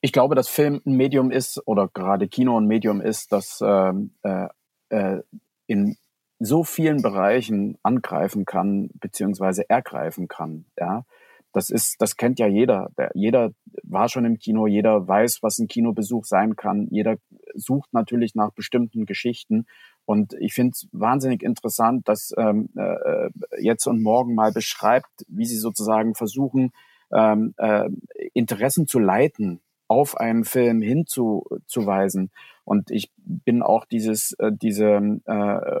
[0.00, 4.14] ich glaube, dass Film ein Medium ist oder gerade Kino ein Medium ist, das ähm,
[4.22, 4.48] äh,
[4.90, 5.22] äh,
[5.66, 5.96] in
[6.38, 10.66] so vielen Bereichen angreifen kann beziehungsweise ergreifen kann.
[10.78, 11.04] Ja,
[11.52, 12.90] das ist, das kennt ja jeder.
[12.96, 13.50] Der, jeder
[13.82, 16.88] war schon im Kino, jeder weiß, was ein Kinobesuch sein kann.
[16.90, 17.16] Jeder
[17.54, 19.66] sucht natürlich nach bestimmten Geschichten.
[20.04, 25.46] Und ich finde es wahnsinnig interessant, dass ähm, äh, jetzt und morgen mal beschreibt, wie
[25.46, 26.72] sie sozusagen versuchen,
[27.12, 27.88] ähm, äh,
[28.32, 32.30] Interessen zu leiten, auf einen Film hinzuweisen.
[32.64, 35.80] Und ich bin auch dieses, äh, diese äh,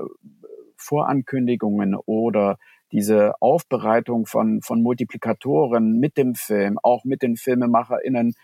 [0.76, 2.58] Vorankündigungen oder
[2.92, 8.34] diese Aufbereitung von, von Multiplikatoren mit dem Film, auch mit den FilmemacherInnen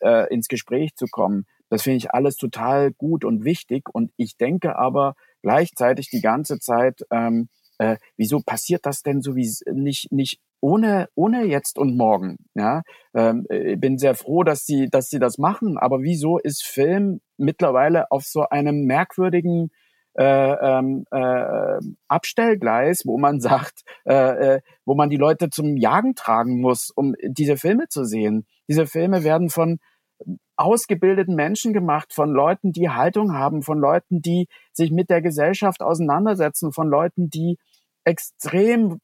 [0.00, 1.46] äh, ins Gespräch zu kommen.
[1.68, 3.88] Das finde ich alles total gut und wichtig.
[3.92, 7.48] Und ich denke aber gleichzeitig die ganze Zeit, ähm,
[7.78, 12.36] äh, wieso passiert das denn so wie nicht, nicht ohne, ohne jetzt und morgen?
[12.54, 12.82] Ja,
[13.14, 15.78] ähm, ich bin sehr froh, dass sie, dass sie das machen.
[15.78, 19.70] Aber wieso ist Film mittlerweile auf so einem merkwürdigen
[20.18, 26.14] äh, ähm, äh, Abstellgleis, wo man sagt, äh, äh, wo man die Leute zum Jagen
[26.16, 28.44] tragen muss, um diese Filme zu sehen.
[28.68, 29.78] Diese Filme werden von
[30.58, 35.82] ausgebildeten Menschen gemacht, von Leuten, die Haltung haben, von Leuten, die sich mit der Gesellschaft
[35.82, 37.58] auseinandersetzen, von Leuten, die
[38.04, 39.00] extrem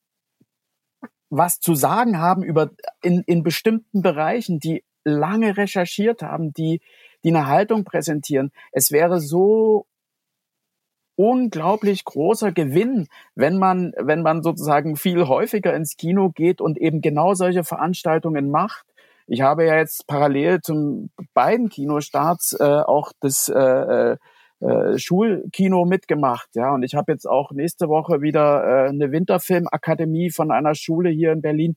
[1.30, 2.70] was zu sagen haben über
[3.02, 6.80] in, in bestimmten Bereichen, die lange recherchiert haben, die,
[7.24, 8.52] die eine Haltung präsentieren.
[8.72, 9.86] Es wäre so
[11.16, 17.00] unglaublich großer Gewinn, wenn man, wenn man sozusagen viel häufiger ins Kino geht und eben
[17.00, 18.86] genau solche Veranstaltungen macht.
[19.26, 24.16] Ich habe ja jetzt parallel zum beiden Kinostarts äh, auch das äh,
[24.60, 26.72] äh, Schulkino mitgemacht, ja.
[26.72, 31.32] Und ich habe jetzt auch nächste Woche wieder äh, eine Winterfilmakademie von einer Schule hier
[31.32, 31.76] in Berlin.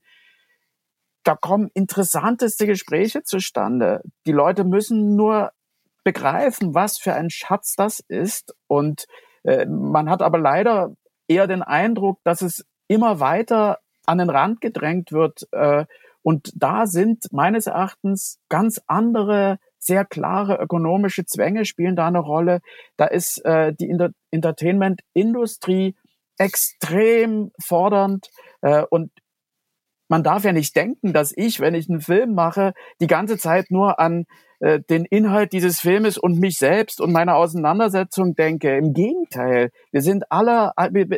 [1.24, 4.02] Da kommen interessanteste Gespräche zustande.
[4.26, 5.50] Die Leute müssen nur
[6.04, 9.06] begreifen, was für ein Schatz das ist und
[9.44, 10.94] äh, man hat aber leider
[11.26, 15.46] eher den Eindruck, dass es immer weiter an den Rand gedrängt wird.
[15.52, 15.84] Äh,
[16.22, 22.60] und da sind meines Erachtens ganz andere, sehr klare ökonomische Zwänge spielen da eine Rolle.
[22.96, 25.94] Da ist äh, die Inter Entertainment-Industrie
[26.36, 28.30] extrem fordernd.
[28.90, 29.10] und
[30.08, 33.70] man darf ja nicht denken, dass ich, wenn ich einen Film mache, die ganze Zeit
[33.70, 34.24] nur an
[34.60, 38.76] äh, den Inhalt dieses Filmes und mich selbst und meine Auseinandersetzung denke.
[38.76, 40.72] Im Gegenteil, wir sind alle,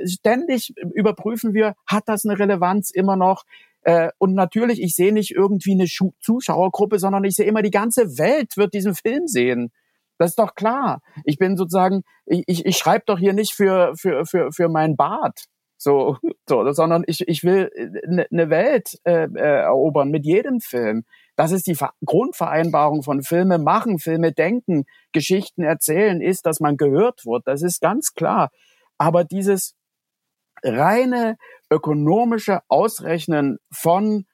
[0.06, 3.44] ständig überprüfen wir, hat das eine Relevanz immer noch?
[3.82, 5.86] Äh, und natürlich, ich sehe nicht irgendwie eine
[6.20, 9.72] Zuschauergruppe, sondern ich sehe immer, die ganze Welt wird diesen Film sehen.
[10.18, 11.00] Das ist doch klar.
[11.24, 14.96] Ich bin sozusagen, ich, ich, ich schreibe doch hier nicht für, für, für, für mein
[14.96, 15.46] Bad.
[15.78, 17.70] So, so, sondern ich, ich will
[18.06, 21.04] eine ne Welt äh, äh, erobern mit jedem Film.
[21.36, 27.24] Das ist die Grundvereinbarung von Filme machen, Filme denken, Geschichten erzählen, ist, dass man gehört
[27.24, 27.46] wird.
[27.46, 28.50] Das ist ganz klar.
[28.98, 29.74] Aber dieses
[30.62, 31.36] reine
[31.70, 34.26] ökonomische Ausrechnen von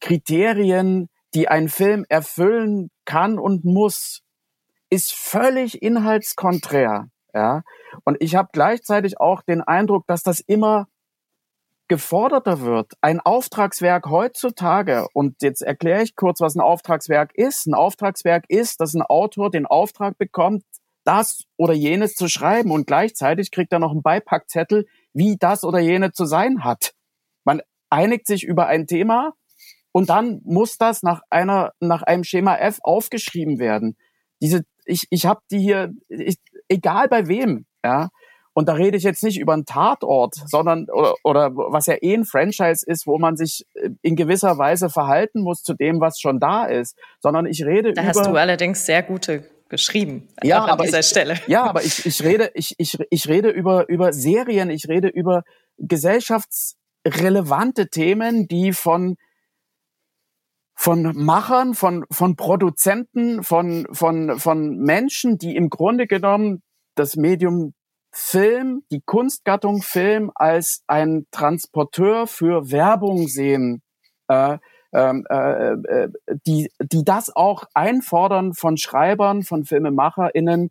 [0.00, 4.22] Kriterien, die ein Film erfüllen kann und muss,
[4.88, 7.08] ist völlig inhaltskonträr.
[7.32, 7.62] Ja,
[8.04, 10.88] und ich habe gleichzeitig auch den Eindruck, dass das immer
[11.86, 12.92] geforderter wird.
[13.00, 17.66] Ein Auftragswerk heutzutage, und jetzt erkläre ich kurz, was ein Auftragswerk ist.
[17.66, 20.64] Ein Auftragswerk ist, dass ein Autor den Auftrag bekommt,
[21.04, 25.78] das oder jenes zu schreiben und gleichzeitig kriegt er noch einen Beipackzettel, wie das oder
[25.78, 26.92] jene zu sein hat.
[27.44, 29.32] Man einigt sich über ein Thema
[29.92, 33.96] und dann muss das nach einer nach einem Schema F aufgeschrieben werden.
[34.40, 36.36] Diese ich ich habe die hier ich,
[36.68, 38.08] egal bei wem, ja.
[38.52, 42.14] Und da rede ich jetzt nicht über einen Tatort, sondern oder, oder was ja eh
[42.14, 46.18] ein Franchise ist, wo man sich äh, in gewisser Weise verhalten muss zu dem, was
[46.18, 48.12] schon da ist, sondern ich rede da über.
[48.12, 50.28] Da hast du allerdings sehr gute geschrieben.
[50.42, 51.40] Ja, an dieser ich, Stelle.
[51.46, 55.44] Ja, aber ich, ich rede, ich, ich, ich rede über, über Serien, ich rede über
[55.78, 59.16] gesellschaftsrelevante Themen, die von
[60.74, 66.62] von Machern, von, von Produzenten, von, von, von Menschen, die im Grunde genommen
[66.94, 67.74] das Medium
[68.12, 73.82] Film, die Kunstgattung Film als ein Transporteur für Werbung sehen,
[74.28, 74.56] äh,
[74.92, 76.08] ähm, äh, äh,
[76.46, 80.70] die, die das auch einfordern von Schreibern, von FilmemacherInnen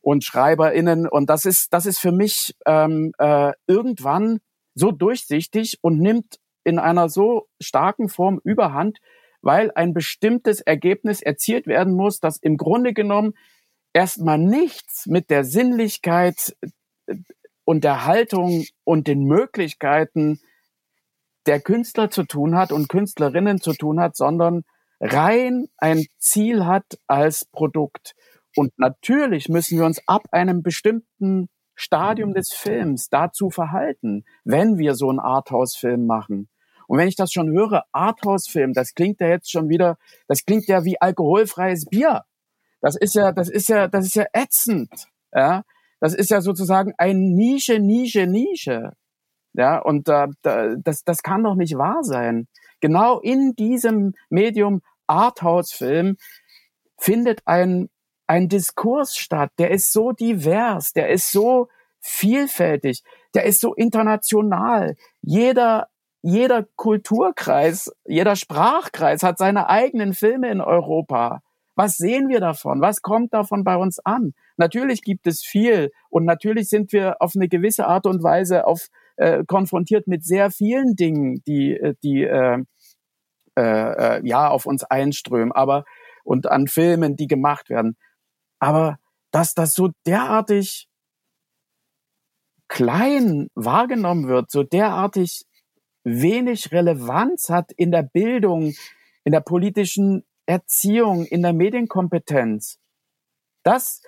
[0.00, 1.08] und SchreiberInnen.
[1.08, 4.40] Und das ist, das ist für mich ähm, äh, irgendwann
[4.74, 8.98] so durchsichtig und nimmt in einer so starken Form überhand,
[9.40, 13.34] weil ein bestimmtes Ergebnis erzielt werden muss, das im Grunde genommen
[13.92, 16.56] erstmal nichts mit der Sinnlichkeit
[17.64, 20.40] und der Haltung und den Möglichkeiten
[21.46, 24.64] der Künstler zu tun hat und Künstlerinnen zu tun hat, sondern
[25.00, 28.14] rein ein Ziel hat als Produkt.
[28.56, 34.94] Und natürlich müssen wir uns ab einem bestimmten Stadium des Films dazu verhalten, wenn wir
[34.94, 36.48] so einen Arthouse-Film machen.
[36.88, 40.66] Und wenn ich das schon höre, Arthouse-Film, das klingt ja jetzt schon wieder, das klingt
[40.68, 42.22] ja wie alkoholfreies Bier.
[42.80, 44.90] Das ist ja, das ist ja, das ist ja ätzend.
[45.34, 45.64] Ja,
[46.00, 48.92] das ist ja sozusagen ein Nische, Nische, Nische.
[49.56, 52.46] Ja, und äh, das, das kann doch nicht wahr sein.
[52.80, 56.16] Genau in diesem Medium Arthouse-Film
[56.98, 57.88] findet ein,
[58.26, 61.68] ein Diskurs statt, der ist so divers, der ist so
[62.00, 63.02] vielfältig,
[63.34, 64.96] der ist so international.
[65.22, 65.88] Jeder,
[66.22, 71.40] jeder Kulturkreis, jeder Sprachkreis hat seine eigenen Filme in Europa.
[71.74, 72.80] Was sehen wir davon?
[72.80, 74.32] Was kommt davon bei uns an?
[74.56, 78.88] Natürlich gibt es viel und natürlich sind wir auf eine gewisse Art und Weise auf,
[79.16, 82.62] äh, konfrontiert mit sehr vielen Dingen, die, äh, die äh,
[83.56, 85.84] äh, äh, ja auf uns einströmen, aber
[86.24, 87.96] und an Filmen, die gemacht werden.
[88.58, 88.98] Aber
[89.30, 90.88] dass das so derartig
[92.68, 95.46] klein wahrgenommen wird, so derartig
[96.04, 98.74] wenig Relevanz hat in der Bildung,
[99.24, 102.78] in der politischen Erziehung, in der Medienkompetenz.
[103.62, 104.02] Das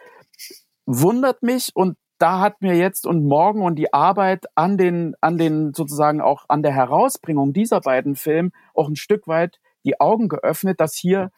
[0.86, 5.38] wundert mich und da hat mir jetzt und morgen und die Arbeit an den, an
[5.38, 10.28] den sozusagen auch an der Herausbringung dieser beiden Filme auch ein Stück weit die Augen
[10.28, 11.30] geöffnet, dass hier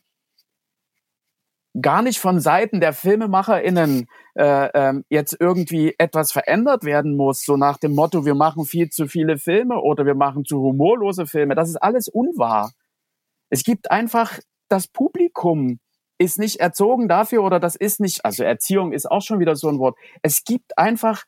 [1.81, 7.57] gar nicht von Seiten der FilmemacherInnen äh, ähm, jetzt irgendwie etwas verändert werden muss, so
[7.57, 11.55] nach dem Motto, wir machen viel zu viele Filme oder wir machen zu humorlose Filme.
[11.55, 12.73] Das ist alles unwahr.
[13.51, 15.79] Es gibt einfach das Publikum
[16.21, 19.69] ist nicht erzogen dafür oder das ist nicht, also Erziehung ist auch schon wieder so
[19.69, 19.97] ein Wort.
[20.21, 21.25] Es gibt einfach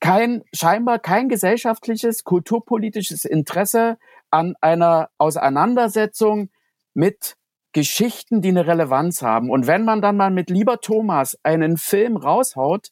[0.00, 3.98] kein, scheinbar kein gesellschaftliches, kulturpolitisches Interesse
[4.30, 6.48] an einer Auseinandersetzung
[6.94, 7.36] mit
[7.72, 9.50] Geschichten, die eine Relevanz haben.
[9.50, 12.88] Und wenn man dann mal mit lieber Thomas einen Film raushaut,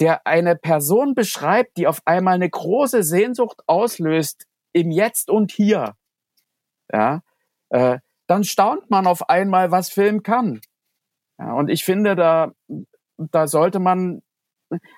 [0.00, 5.94] der eine Person beschreibt, die auf einmal eine große Sehnsucht auslöst im Jetzt und Hier,
[6.90, 7.20] ja,
[7.68, 10.60] äh, dann staunt man auf einmal, was Film kann.
[11.38, 12.52] Ja, und ich finde, da,
[13.18, 14.22] da sollte man,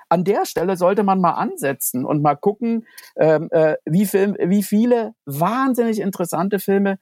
[0.08, 2.86] an der Stelle sollte man mal ansetzen und mal gucken,
[3.16, 6.98] ähm, äh, wie, Film, wie viele wahnsinnig interessante Filme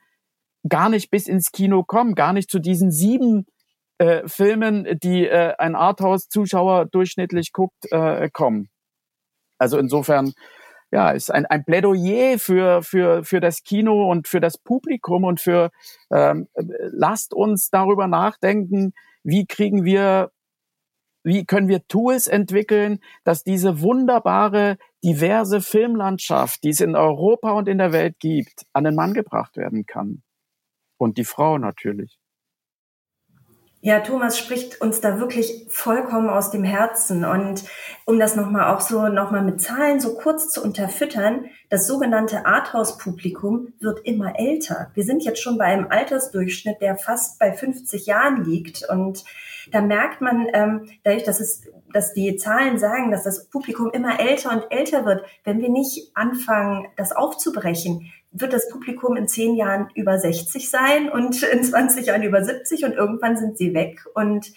[0.69, 3.47] gar nicht bis ins Kino kommen, gar nicht zu diesen sieben
[3.99, 8.69] äh, Filmen, die äh, ein Arthouse-Zuschauer durchschnittlich guckt, äh, kommen.
[9.59, 10.33] Also insofern
[10.93, 15.41] ja, ist ein, ein Plädoyer für, für, für das Kino und für das Publikum und
[15.41, 15.71] für,
[16.13, 18.93] ähm, lasst uns darüber nachdenken,
[19.25, 20.31] wie kriegen wir,
[21.25, 27.69] wie können wir Tools entwickeln, dass diese wunderbare, diverse Filmlandschaft, die es in Europa und
[27.69, 30.23] in der Welt gibt, an den Mann gebracht werden kann.
[30.99, 32.19] Und die Frau natürlich.
[33.87, 37.25] Ja, Thomas spricht uns da wirklich vollkommen aus dem Herzen.
[37.25, 37.63] Und
[38.05, 43.75] um das nochmal auch so nochmal mit Zahlen so kurz zu unterfüttern, das sogenannte Arthouse-Publikum
[43.79, 44.91] wird immer älter.
[44.95, 48.83] Wir sind jetzt schon bei einem Altersdurchschnitt, der fast bei 50 Jahren liegt.
[48.91, 49.23] Und
[49.71, 54.21] da merkt man, ähm, dadurch, dass es, dass die Zahlen sagen, dass das Publikum immer
[54.21, 59.55] älter und älter wird, wenn wir nicht anfangen, das aufzubrechen, wird das Publikum in zehn
[59.55, 64.05] Jahren über 60 sein und in 20 Jahren über 70 und irgendwann sind sie weg.
[64.15, 64.53] Und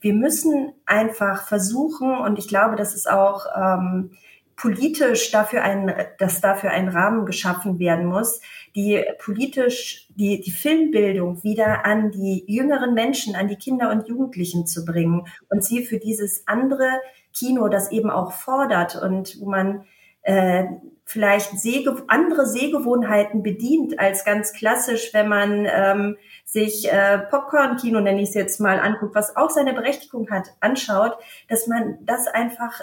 [0.00, 4.10] wir müssen einfach versuchen, und ich glaube, dass es auch ähm,
[4.56, 8.40] politisch dafür ein, dass dafür ein Rahmen geschaffen werden muss,
[8.74, 14.66] die politisch die, die Filmbildung wieder an die jüngeren Menschen, an die Kinder und Jugendlichen
[14.66, 16.88] zu bringen und sie für dieses andere
[17.32, 19.84] Kino, das eben auch fordert und wo man
[20.22, 20.64] äh,
[21.04, 28.22] vielleicht Sehge andere Sehgewohnheiten bedient als ganz klassisch, wenn man ähm, sich äh, Popcorn-Kino, nenne
[28.22, 31.16] ich es jetzt mal, anguckt, was auch seine Berechtigung hat, anschaut,
[31.48, 32.80] dass man das einfach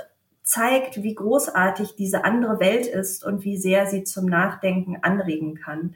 [0.52, 5.95] zeigt, wie großartig diese andere Welt ist und wie sehr sie zum Nachdenken anregen kann.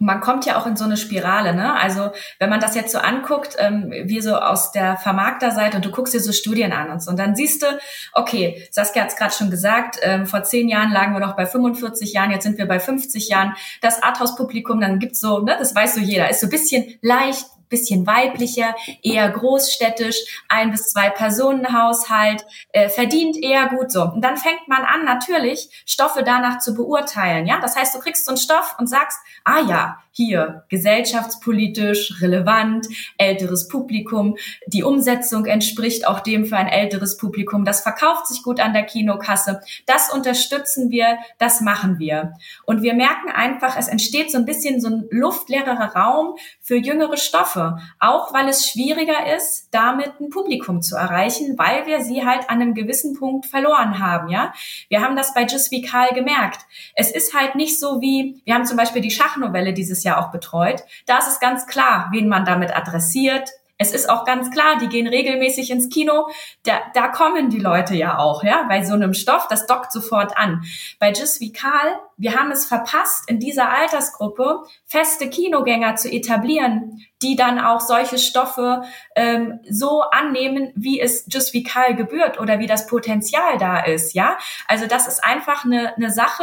[0.00, 1.74] Und man kommt ja auch in so eine Spirale, ne?
[1.74, 5.90] Also wenn man das jetzt so anguckt, ähm, wie so aus der Vermarkterseite und du
[5.90, 7.66] guckst dir so Studien an und so, und dann siehst du,
[8.14, 11.44] okay, Saskia hat es gerade schon gesagt, ähm, vor zehn Jahren lagen wir noch bei
[11.44, 13.54] 45 Jahren, jetzt sind wir bei 50 Jahren.
[13.82, 18.06] Das Arthouse-Publikum, dann gibt's so, ne, das weiß so jeder, ist so bisschen leicht bisschen
[18.06, 24.02] weiblicher, eher großstädtisch, ein bis zwei Personen Haushalt, äh, verdient eher gut so.
[24.02, 27.46] Und dann fängt man an, natürlich Stoffe danach zu beurteilen.
[27.46, 32.88] Ja, das heißt, du kriegst so einen Stoff und sagst, ah ja, hier gesellschaftspolitisch relevant,
[33.18, 34.36] älteres Publikum.
[34.66, 37.64] Die Umsetzung entspricht auch dem für ein älteres Publikum.
[37.64, 39.60] Das verkauft sich gut an der Kinokasse.
[39.86, 42.32] Das unterstützen wir, das machen wir.
[42.66, 47.16] Und wir merken einfach, es entsteht so ein bisschen so ein luftleerer Raum für jüngere
[47.16, 52.50] Stoffe, auch weil es schwieriger ist, damit ein Publikum zu erreichen, weil wir sie halt
[52.50, 54.30] an einem gewissen Punkt verloren haben.
[54.30, 54.52] Ja,
[54.88, 56.66] wir haben das bei Just Vical gemerkt.
[56.96, 60.20] Es ist halt nicht so wie, wir haben zum Beispiel die Schachnovelle dieses Jahr ja
[60.20, 60.82] auch betreut.
[61.06, 63.48] Da ist es ganz klar, wen man damit adressiert.
[63.80, 66.28] Es ist auch ganz klar, die gehen regelmäßig ins Kino.
[66.64, 70.36] Da, da kommen die Leute ja auch, ja, bei so einem Stoff, das dockt sofort
[70.36, 70.64] an.
[70.98, 77.36] Bei Just Vical, wir haben es verpasst, in dieser Altersgruppe feste Kinogänger zu etablieren, die
[77.36, 78.82] dann auch solche Stoffe
[79.14, 84.38] ähm, so annehmen, wie es Just Vical gebührt oder wie das Potenzial da ist, ja.
[84.66, 86.42] Also das ist einfach eine, eine Sache,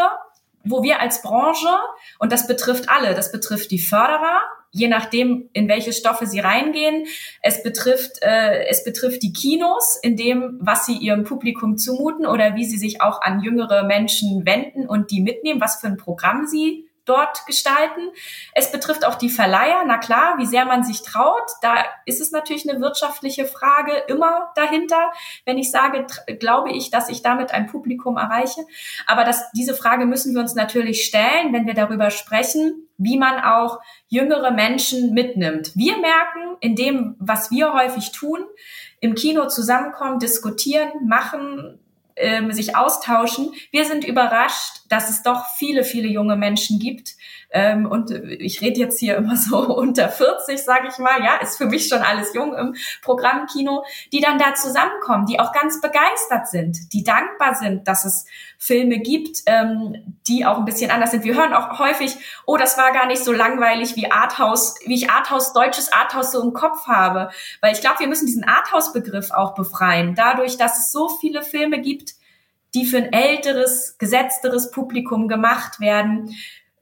[0.66, 1.70] wo wir als Branche,
[2.20, 4.41] und das betrifft alle, das betrifft die Förderer,
[4.72, 7.05] je nachdem, in welche Stoffe sie reingehen.
[7.41, 12.55] Es betrifft, äh, es betrifft die Kinos, in dem, was sie ihrem Publikum zumuten oder
[12.55, 16.45] wie sie sich auch an jüngere Menschen wenden und die mitnehmen, was für ein Programm
[16.45, 18.09] sie dort gestalten.
[18.53, 19.83] Es betrifft auch die Verleiher.
[19.85, 21.49] Na klar, wie sehr man sich traut.
[21.61, 21.75] Da
[22.05, 25.11] ist es natürlich eine wirtschaftliche Frage immer dahinter.
[25.45, 26.05] Wenn ich sage,
[26.39, 28.61] glaube ich, dass ich damit ein Publikum erreiche.
[29.05, 33.43] Aber das, diese Frage müssen wir uns natürlich stellen, wenn wir darüber sprechen, wie man
[33.43, 35.75] auch jüngere Menschen mitnimmt.
[35.75, 38.39] Wir merken in dem, was wir häufig tun,
[38.99, 41.79] im Kino zusammenkommen, diskutieren, machen,
[42.16, 43.53] ähm, sich austauschen.
[43.72, 47.16] Wir sind überrascht, dass es doch viele, viele junge Menschen gibt.
[47.55, 51.23] Ähm, und ich rede jetzt hier immer so unter 40, sage ich mal.
[51.23, 55.53] Ja, ist für mich schon alles jung im Programmkino, die dann da zusammenkommen, die auch
[55.53, 58.25] ganz begeistert sind, die dankbar sind, dass es
[58.57, 61.23] Filme gibt, ähm, die auch ein bisschen anders sind.
[61.23, 65.09] Wir hören auch häufig, oh, das war gar nicht so langweilig wie Arthouse, wie ich
[65.09, 67.29] Arthouse, deutsches Arthouse so im Kopf habe.
[67.61, 70.13] Weil ich glaube, wir müssen diesen Arthouse-Begriff auch befreien.
[70.13, 72.15] Dadurch, dass es so viele Filme gibt,
[72.73, 76.35] die für ein älteres, gesetzteres Publikum gemacht werden.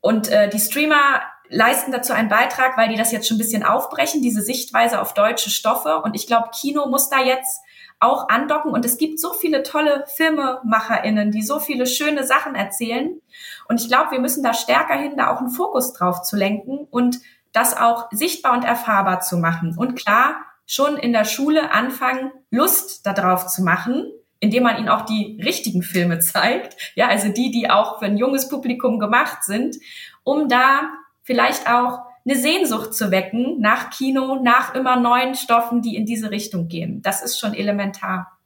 [0.03, 3.63] Und äh, die Streamer leisten dazu einen Beitrag, weil die das jetzt schon ein bisschen
[3.63, 6.01] aufbrechen, diese Sichtweise auf deutsche Stoffe.
[6.03, 7.61] Und ich glaube, Kino muss da jetzt
[8.01, 8.73] auch andocken.
[8.73, 13.21] Und es gibt so viele tolle FilmemacherInnen, die so viele schöne Sachen erzählen.
[13.69, 16.85] Und ich glaube, wir müssen da stärker hin, da auch einen Fokus drauf zu lenken
[16.91, 17.21] und
[17.53, 19.73] das auch sichtbar und erfahrbar zu machen.
[19.77, 20.35] Und klar,
[20.65, 24.11] schon in der Schule anfangen, Lust darauf zu machen,
[24.43, 28.17] indem man ihnen auch die richtigen Filme zeigt, ja, also die, die auch für ein
[28.17, 29.77] junges Publikum gemacht sind,
[30.25, 30.89] um da
[31.21, 36.29] vielleicht auch eine Sehnsucht zu wecken nach Kino, nach immer neuen Stoffen, die in diese
[36.29, 37.01] Richtung gehen.
[37.01, 38.37] Das ist schon elementar.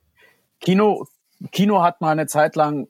[0.62, 1.08] Kino,
[1.52, 2.88] Kino hat mal eine Zeit lang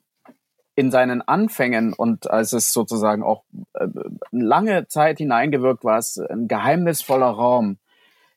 [0.74, 3.86] in seinen Anfängen und als es sozusagen auch äh,
[4.32, 7.78] lange Zeit hineingewirkt war, es ein geheimnisvoller Raum.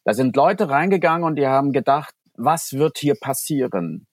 [0.06, 4.08] Da sind Leute reingegangen und die haben gedacht, was wird hier passieren?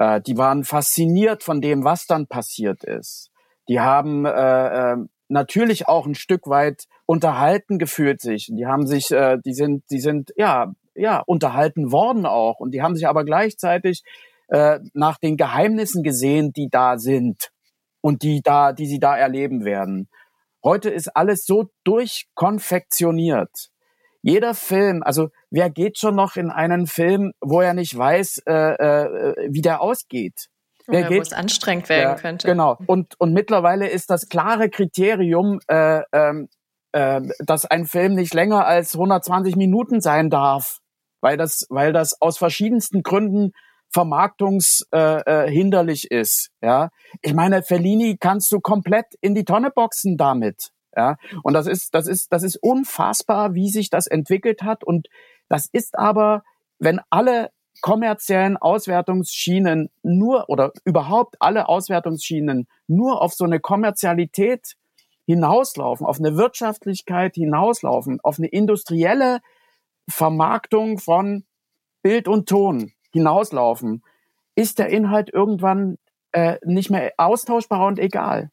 [0.00, 3.30] Äh, die waren fasziniert von dem, was dann passiert ist.
[3.68, 4.96] Die haben äh, äh,
[5.28, 8.50] natürlich auch ein Stück weit unterhalten gefühlt sich.
[8.50, 12.82] Die haben sich, äh, die sind, die sind ja ja unterhalten worden auch und die
[12.82, 14.02] haben sich aber gleichzeitig
[14.48, 17.50] äh, nach den Geheimnissen gesehen, die da sind
[18.00, 20.08] und die da, die sie da erleben werden.
[20.64, 23.70] Heute ist alles so durchkonfektioniert.
[24.22, 28.52] Jeder Film, also wer geht schon noch in einen Film, wo er nicht weiß, äh,
[28.52, 30.48] äh, wie der ausgeht?
[30.86, 32.46] Wer geht, wo es anstrengend werden ja, könnte.
[32.46, 32.76] Genau.
[32.86, 36.46] Und, und mittlerweile ist das klare Kriterium, äh, äh,
[36.92, 40.78] äh, dass ein Film nicht länger als 120 Minuten sein darf,
[41.20, 43.52] weil das, weil das aus verschiedensten Gründen
[43.92, 46.50] vermarktungshinderlich äh, äh, ist.
[46.60, 46.90] Ja,
[47.22, 50.70] ich meine, Fellini kannst du komplett in die Tonne boxen damit.
[50.96, 54.82] Ja, und das ist, das ist, das ist unfassbar, wie sich das entwickelt hat.
[54.82, 55.08] Und
[55.48, 56.42] das ist aber,
[56.78, 64.76] wenn alle kommerziellen Auswertungsschienen nur oder überhaupt alle Auswertungsschienen nur auf so eine Kommerzialität
[65.26, 69.40] hinauslaufen, auf eine Wirtschaftlichkeit hinauslaufen, auf eine industrielle
[70.08, 71.44] Vermarktung von
[72.02, 74.02] Bild und Ton hinauslaufen,
[74.56, 75.98] ist der Inhalt irgendwann
[76.32, 78.50] äh, nicht mehr austauschbar und egal.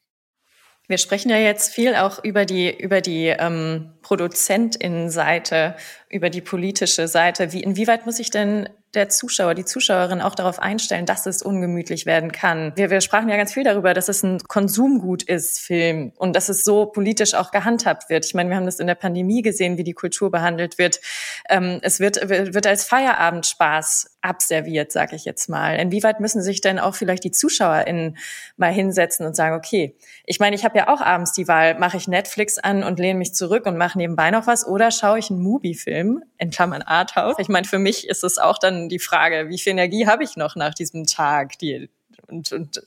[0.88, 5.75] Wir sprechen ja jetzt viel auch über die über die ähm, Produzentinnenseite,
[6.09, 7.51] über die politische Seite.
[7.51, 12.05] Wie inwieweit muss ich denn der Zuschauer, die Zuschauerin auch darauf einstellen, dass es ungemütlich
[12.05, 12.71] werden kann.
[12.75, 16.49] Wir, wir sprachen ja ganz viel darüber, dass es ein Konsumgut ist, Film, und dass
[16.49, 18.25] es so politisch auch gehandhabt wird.
[18.25, 21.01] Ich meine, wir haben das in der Pandemie gesehen, wie die Kultur behandelt wird.
[21.49, 25.75] Ähm, es wird, wird als Feierabendspaß abserviert, sage ich jetzt mal.
[25.75, 28.17] Inwieweit müssen sich denn auch vielleicht die ZuschauerInnen
[28.57, 31.97] mal hinsetzen und sagen, okay, ich meine, ich habe ja auch abends die Wahl, mache
[31.97, 35.29] ich Netflix an und lehne mich zurück und mache nebenbei noch was oder schaue ich
[35.29, 37.35] einen Movie-Film, in Klammern Arthouse.
[37.39, 40.38] Ich meine, für mich ist es auch dann die Frage, wie viel Energie habe ich
[40.38, 41.57] noch nach diesem Tag?
[41.59, 41.89] Die,
[42.28, 42.82] und, und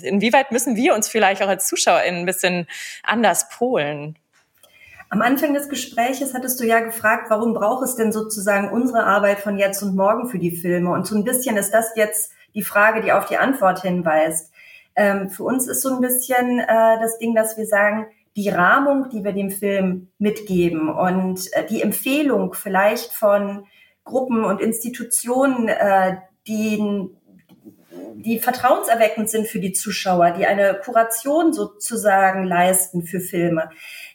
[0.00, 2.66] inwieweit müssen wir uns vielleicht auch als ZuschauerInnen ein bisschen
[3.02, 4.18] anders polen?
[5.10, 9.38] Am Anfang des Gespräches hattest du ja gefragt, warum braucht es denn sozusagen unsere Arbeit
[9.40, 10.90] von jetzt und morgen für die Filme?
[10.90, 14.52] Und so ein bisschen ist das jetzt die Frage, die auf die Antwort hinweist.
[14.96, 19.08] Ähm, für uns ist so ein bisschen äh, das Ding, dass wir sagen, die Rahmung,
[19.10, 23.66] die wir dem Film mitgeben und äh, die Empfehlung vielleicht von
[24.04, 27.10] Gruppen und Institutionen, äh, die,
[28.14, 33.70] die vertrauenserweckend sind für die Zuschauer, die eine Kuration sozusagen leisten für Filme.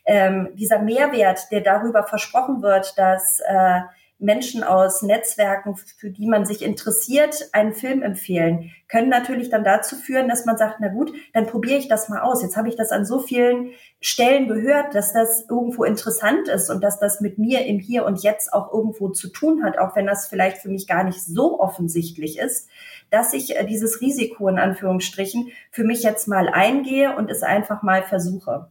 [0.05, 3.81] Ähm, dieser Mehrwert, der darüber versprochen wird, dass äh,
[4.19, 9.95] Menschen aus Netzwerken, für die man sich interessiert, einen Film empfehlen, können natürlich dann dazu
[9.95, 12.43] führen, dass man sagt, na gut, dann probiere ich das mal aus.
[12.43, 16.83] Jetzt habe ich das an so vielen Stellen gehört, dass das irgendwo interessant ist und
[16.83, 20.05] dass das mit mir im Hier und Jetzt auch irgendwo zu tun hat, auch wenn
[20.05, 22.67] das vielleicht für mich gar nicht so offensichtlich ist,
[23.09, 27.83] dass ich äh, dieses Risiko in Anführungsstrichen für mich jetzt mal eingehe und es einfach
[27.83, 28.69] mal versuche.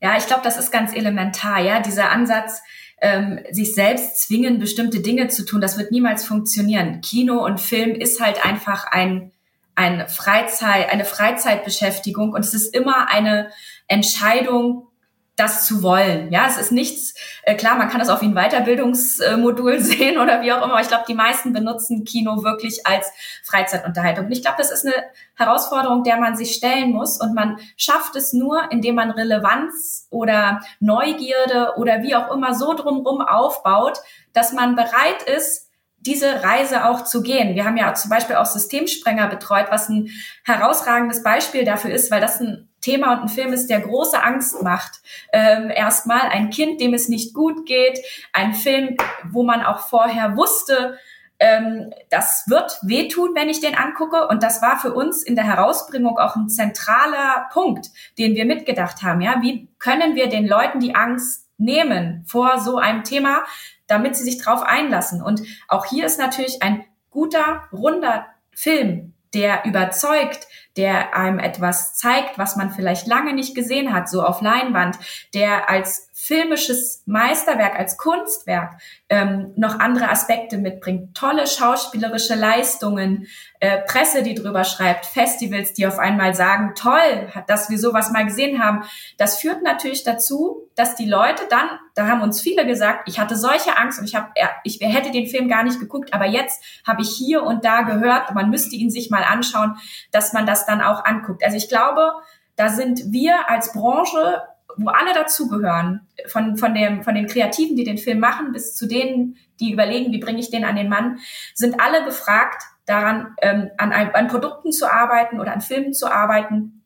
[0.00, 2.60] Ja, ich glaube, das ist ganz elementar, ja, dieser Ansatz,
[3.04, 7.02] ähm, sich selbst zwingen, bestimmte Dinge zu tun, das wird niemals funktionieren.
[7.02, 9.30] Kino und Film ist halt einfach ein,
[9.74, 13.50] ein Freizeit, eine Freizeitbeschäftigung und es ist immer eine
[13.88, 14.88] Entscheidung
[15.36, 16.30] das zu wollen.
[16.30, 20.42] Ja, es ist nichts, äh, klar, man kann das auch wie ein Weiterbildungsmodul sehen oder
[20.42, 23.10] wie auch immer, ich glaube, die meisten benutzen Kino wirklich als
[23.42, 24.26] Freizeitunterhaltung.
[24.26, 24.94] Und ich glaube, das ist eine
[25.34, 30.60] Herausforderung, der man sich stellen muss und man schafft es nur, indem man Relevanz oder
[30.78, 33.98] Neugierde oder wie auch immer so drumrum aufbaut,
[34.32, 35.64] dass man bereit ist,
[35.98, 37.54] diese Reise auch zu gehen.
[37.54, 40.10] Wir haben ja zum Beispiel auch Systemsprenger betreut, was ein
[40.44, 44.62] herausragendes Beispiel dafür ist, weil das ein Thema und ein Film ist, der große Angst
[44.62, 45.00] macht.
[45.32, 47.98] Ähm, erstmal ein Kind, dem es nicht gut geht,
[48.32, 48.96] ein Film,
[49.30, 50.98] wo man auch vorher wusste,
[51.38, 54.28] ähm, das wird wehtun, wenn ich den angucke.
[54.28, 59.02] Und das war für uns in der Herausbringung auch ein zentraler Punkt, den wir mitgedacht
[59.02, 59.20] haben.
[59.20, 63.44] Ja, wie können wir den Leuten die Angst nehmen vor so einem Thema,
[63.86, 65.22] damit sie sich drauf einlassen?
[65.22, 70.46] Und auch hier ist natürlich ein guter, runder Film, der überzeugt,
[70.76, 74.98] der einem etwas zeigt, was man vielleicht lange nicht gesehen hat, so auf Leinwand,
[75.32, 81.14] der als filmisches Meisterwerk, als Kunstwerk ähm, noch andere Aspekte mitbringt.
[81.14, 83.26] Tolle schauspielerische Leistungen,
[83.60, 88.24] äh, Presse, die drüber schreibt, Festivals, die auf einmal sagen, toll, dass wir sowas mal
[88.24, 88.84] gesehen haben.
[89.18, 93.36] Das führt natürlich dazu, dass die Leute dann, da haben uns viele gesagt, ich hatte
[93.36, 94.28] solche Angst und ich habe,
[94.62, 98.34] ich hätte den Film gar nicht geguckt, aber jetzt habe ich hier und da gehört,
[98.34, 99.76] man müsste ihn sich mal anschauen,
[100.10, 101.44] dass man das dann auch anguckt.
[101.44, 102.14] Also ich glaube,
[102.56, 104.42] da sind wir als Branche
[104.76, 108.86] wo alle dazugehören, von, von, dem, von den Kreativen, die den Film machen, bis zu
[108.86, 111.18] denen, die überlegen, wie bringe ich den an den Mann,
[111.54, 116.82] sind alle gefragt, daran ähm, an, an Produkten zu arbeiten oder an Filmen zu arbeiten,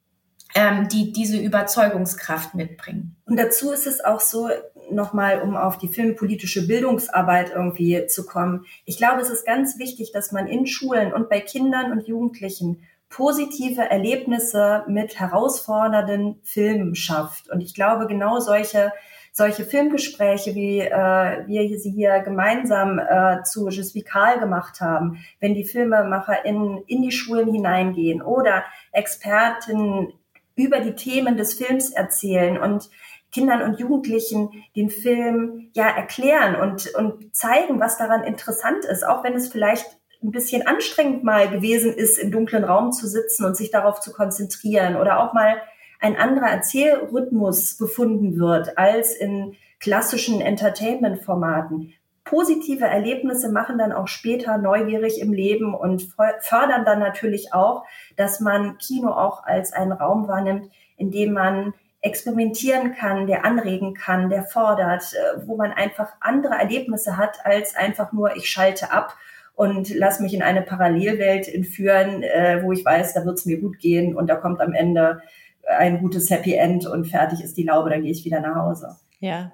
[0.54, 3.16] ähm, die diese Überzeugungskraft mitbringen.
[3.24, 4.48] Und dazu ist es auch so,
[4.90, 8.64] nochmal, um auf die filmpolitische Bildungsarbeit irgendwie zu kommen.
[8.84, 12.82] Ich glaube, es ist ganz wichtig, dass man in Schulen und bei Kindern und Jugendlichen
[13.08, 17.50] positive Erlebnisse mit herausfordernden Filmen schafft.
[17.50, 18.92] Und ich glaube, genau solche
[19.38, 25.54] solche Filmgespräche, wie äh, wir sie hier gemeinsam äh, zu Je Karl gemacht haben, wenn
[25.54, 30.12] die Filmemacher in, in die Schulen hineingehen oder Experten
[30.56, 32.90] über die Themen des Films erzählen und
[33.30, 39.22] Kindern und Jugendlichen den Film ja erklären und, und zeigen, was daran interessant ist, auch
[39.22, 43.56] wenn es vielleicht ein bisschen anstrengend mal gewesen ist, im dunklen Raum zu sitzen und
[43.56, 45.62] sich darauf zu konzentrieren oder auch mal
[46.00, 51.94] ein anderer Erzählrhythmus gefunden wird als in klassischen Entertainment-Formaten.
[52.24, 57.84] positive Erlebnisse machen dann auch später neugierig im Leben und fördern dann natürlich auch,
[58.16, 63.94] dass man Kino auch als einen Raum wahrnimmt, in dem man experimentieren kann, der anregen
[63.94, 68.92] kann, der fordert, äh, wo man einfach andere Erlebnisse hat als einfach nur ich schalte
[68.92, 69.16] ab
[69.58, 73.60] und lass mich in eine Parallelwelt entführen, äh, wo ich weiß, da wird es mir
[73.60, 75.20] gut gehen und da kommt am Ende
[75.66, 78.96] ein gutes Happy End und fertig ist die Laube, dann gehe ich wieder nach Hause.
[79.18, 79.50] Ja.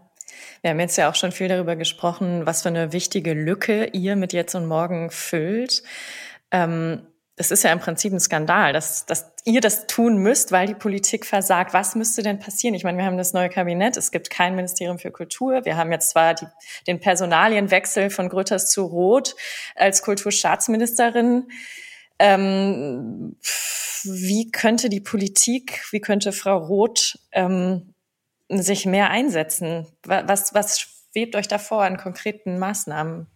[0.60, 4.14] Wir haben jetzt ja auch schon viel darüber gesprochen, was für eine wichtige Lücke ihr
[4.14, 5.82] mit jetzt und morgen füllt.
[6.50, 7.06] Ähm,
[7.36, 10.74] es ist ja im Prinzip ein Skandal, dass, dass ihr das tun müsst, weil die
[10.74, 11.74] Politik versagt.
[11.74, 12.74] Was müsste denn passieren?
[12.74, 15.64] Ich meine, wir haben das neue Kabinett, es gibt kein Ministerium für Kultur.
[15.64, 16.46] Wir haben jetzt zwar die,
[16.86, 19.34] den Personalienwechsel von Grütters zu Roth
[19.74, 21.48] als Kulturstaatsministerin.
[22.20, 23.36] Ähm,
[24.04, 27.94] wie könnte die Politik, wie könnte Frau Roth ähm,
[28.48, 29.86] sich mehr einsetzen?
[30.04, 33.26] Was, was schwebt euch da vor an konkreten Maßnahmen?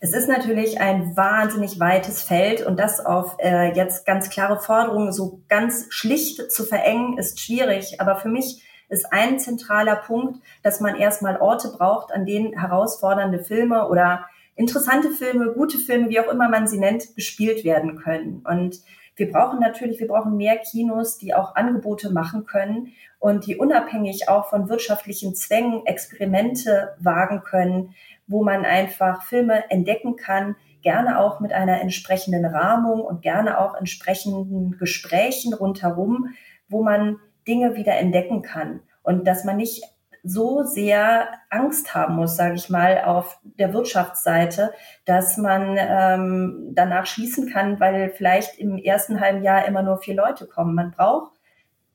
[0.00, 5.12] Es ist natürlich ein wahnsinnig weites Feld und das auf äh, jetzt ganz klare Forderungen
[5.12, 8.00] so ganz schlicht zu verengen, ist schwierig.
[8.00, 13.42] Aber für mich ist ein zentraler Punkt, dass man erstmal Orte braucht, an denen herausfordernde
[13.42, 18.44] Filme oder interessante Filme, gute Filme, wie auch immer man sie nennt, gespielt werden können.
[18.48, 18.80] Und
[19.16, 24.28] wir brauchen natürlich, wir brauchen mehr Kinos, die auch Angebote machen können und die unabhängig
[24.28, 27.94] auch von wirtschaftlichen Zwängen Experimente wagen können,
[28.28, 33.74] wo man einfach Filme entdecken kann, gerne auch mit einer entsprechenden Rahmung und gerne auch
[33.74, 36.28] entsprechenden Gesprächen rundherum,
[36.68, 37.16] wo man
[37.46, 39.82] Dinge wieder entdecken kann und dass man nicht
[40.22, 44.72] so sehr Angst haben muss, sage ich mal, auf der Wirtschaftsseite,
[45.04, 50.14] dass man ähm, danach schließen kann, weil vielleicht im ersten halben Jahr immer nur vier
[50.14, 50.74] Leute kommen.
[50.74, 51.32] Man braucht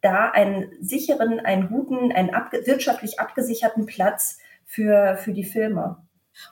[0.02, 5.98] da einen sicheren, einen guten, einen ab, wirtschaftlich abgesicherten Platz für, für die Filme.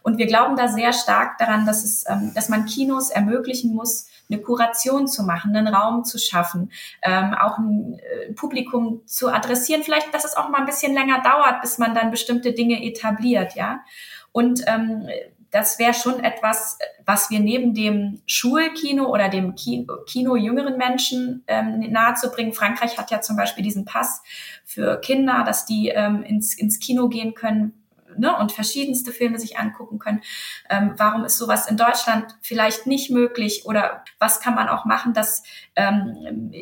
[0.04, 4.08] Und wir glauben da sehr stark daran, dass es, ähm, dass man Kinos ermöglichen muss,
[4.30, 6.72] eine Kuration zu machen, einen Raum zu schaffen,
[7.04, 9.84] ähm, auch ein äh, Publikum zu adressieren.
[9.84, 13.56] Vielleicht, dass es auch mal ein bisschen länger dauert, bis man dann bestimmte Dinge etabliert,
[13.56, 13.82] ja.
[14.32, 15.08] Und ähm,
[15.52, 21.44] das wäre schon etwas, was wir neben dem Schulkino oder dem Kino, Kino jüngeren Menschen
[21.48, 22.54] ähm, nahezubringen.
[22.54, 24.24] Frankreich hat ja zum Beispiel diesen Pass
[24.64, 27.81] für Kinder, dass die ähm, ins, ins Kino gehen können,
[28.22, 30.22] ne, und verschiedenste Filme sich angucken können.
[30.70, 35.14] Ähm, warum ist sowas in Deutschland vielleicht nicht möglich oder was kann man auch machen,
[35.14, 35.44] dass
[35.76, 36.54] ähm,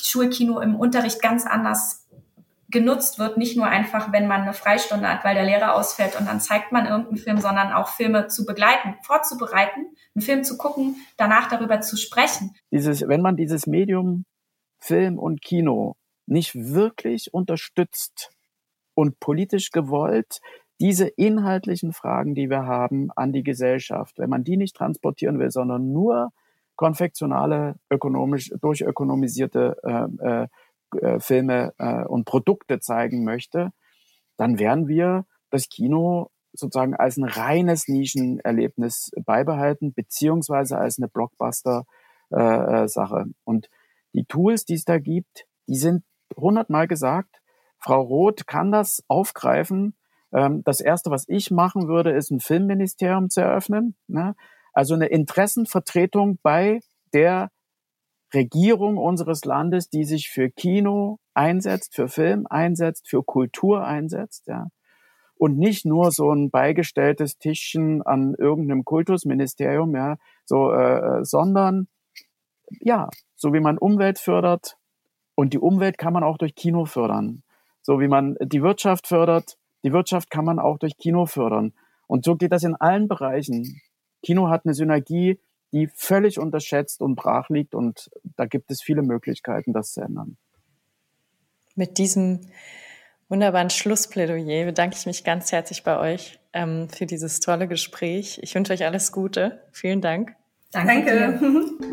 [0.00, 2.08] Schulkino im Unterricht ganz anders
[2.68, 6.26] genutzt wird, nicht nur einfach, wenn man eine Freistunde hat, weil der Lehrer ausfällt und
[6.26, 10.96] dann zeigt man irgendeinen Film, sondern auch Filme zu begleiten, vorzubereiten, einen Film zu gucken,
[11.18, 12.54] danach darüber zu sprechen.
[12.70, 14.24] Dieses, wenn man dieses Medium
[14.78, 15.96] Film und Kino
[16.26, 18.30] nicht wirklich unterstützt
[18.94, 20.40] und politisch gewollt
[20.82, 25.52] diese inhaltlichen Fragen, die wir haben an die Gesellschaft, wenn man die nicht transportieren will,
[25.52, 26.32] sondern nur
[26.74, 30.48] konfektionale, ökonomisch, durchökonomisierte äh,
[30.98, 33.70] äh, Filme äh, und Produkte zeigen möchte,
[34.36, 43.20] dann werden wir das Kino sozusagen als ein reines Nischenerlebnis beibehalten, beziehungsweise als eine Blockbuster-Sache.
[43.20, 43.70] Äh, und
[44.14, 46.02] die Tools, die es da gibt, die sind
[46.36, 47.40] hundertmal gesagt.
[47.78, 49.94] Frau Roth kann das aufgreifen
[50.32, 53.96] ähm, das Erste, was ich machen würde, ist ein Filmministerium zu eröffnen.
[54.08, 54.34] Ne?
[54.72, 56.80] Also eine Interessenvertretung bei
[57.12, 57.50] der
[58.34, 64.68] Regierung unseres Landes, die sich für Kino einsetzt, für Film einsetzt, für Kultur einsetzt, ja.
[65.34, 71.88] Und nicht nur so ein beigestelltes Tischchen an irgendeinem Kultusministerium, ja, so, äh, sondern
[72.80, 74.76] ja, so wie man Umwelt fördert
[75.34, 77.42] und die Umwelt kann man auch durch Kino fördern.
[77.82, 81.72] So wie man die Wirtschaft fördert, die Wirtschaft kann man auch durch Kino fördern.
[82.06, 83.80] Und so geht das in allen Bereichen.
[84.22, 85.40] Kino hat eine Synergie,
[85.72, 87.74] die völlig unterschätzt und brach liegt.
[87.74, 90.36] Und da gibt es viele Möglichkeiten, das zu ändern.
[91.74, 92.40] Mit diesem
[93.28, 98.38] wunderbaren Schlussplädoyer bedanke ich mich ganz herzlich bei euch ähm, für dieses tolle Gespräch.
[98.42, 99.62] Ich wünsche euch alles Gute.
[99.72, 100.34] Vielen Dank.
[100.70, 101.38] Danke.
[101.40, 101.40] Danke.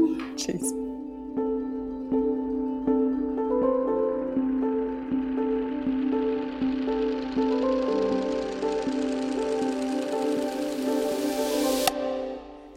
[0.36, 0.89] Tschüss.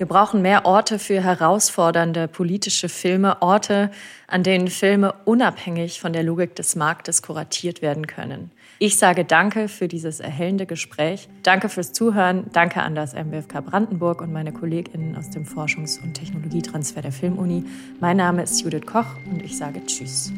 [0.03, 3.89] Wir brauchen mehr Orte für herausfordernde politische Filme, Orte,
[4.27, 8.51] an denen Filme unabhängig von der Logik des Marktes kuratiert werden können.
[8.81, 11.29] Ich sage Danke für dieses erhellende Gespräch.
[11.45, 12.47] Danke fürs Zuhören.
[12.53, 17.65] Danke an das MBFK Brandenburg und meine KollegInnen aus dem Forschungs- und Technologietransfer der Filmuni.
[18.01, 20.33] Mein Name ist Judith Koch und ich sage Tschüss.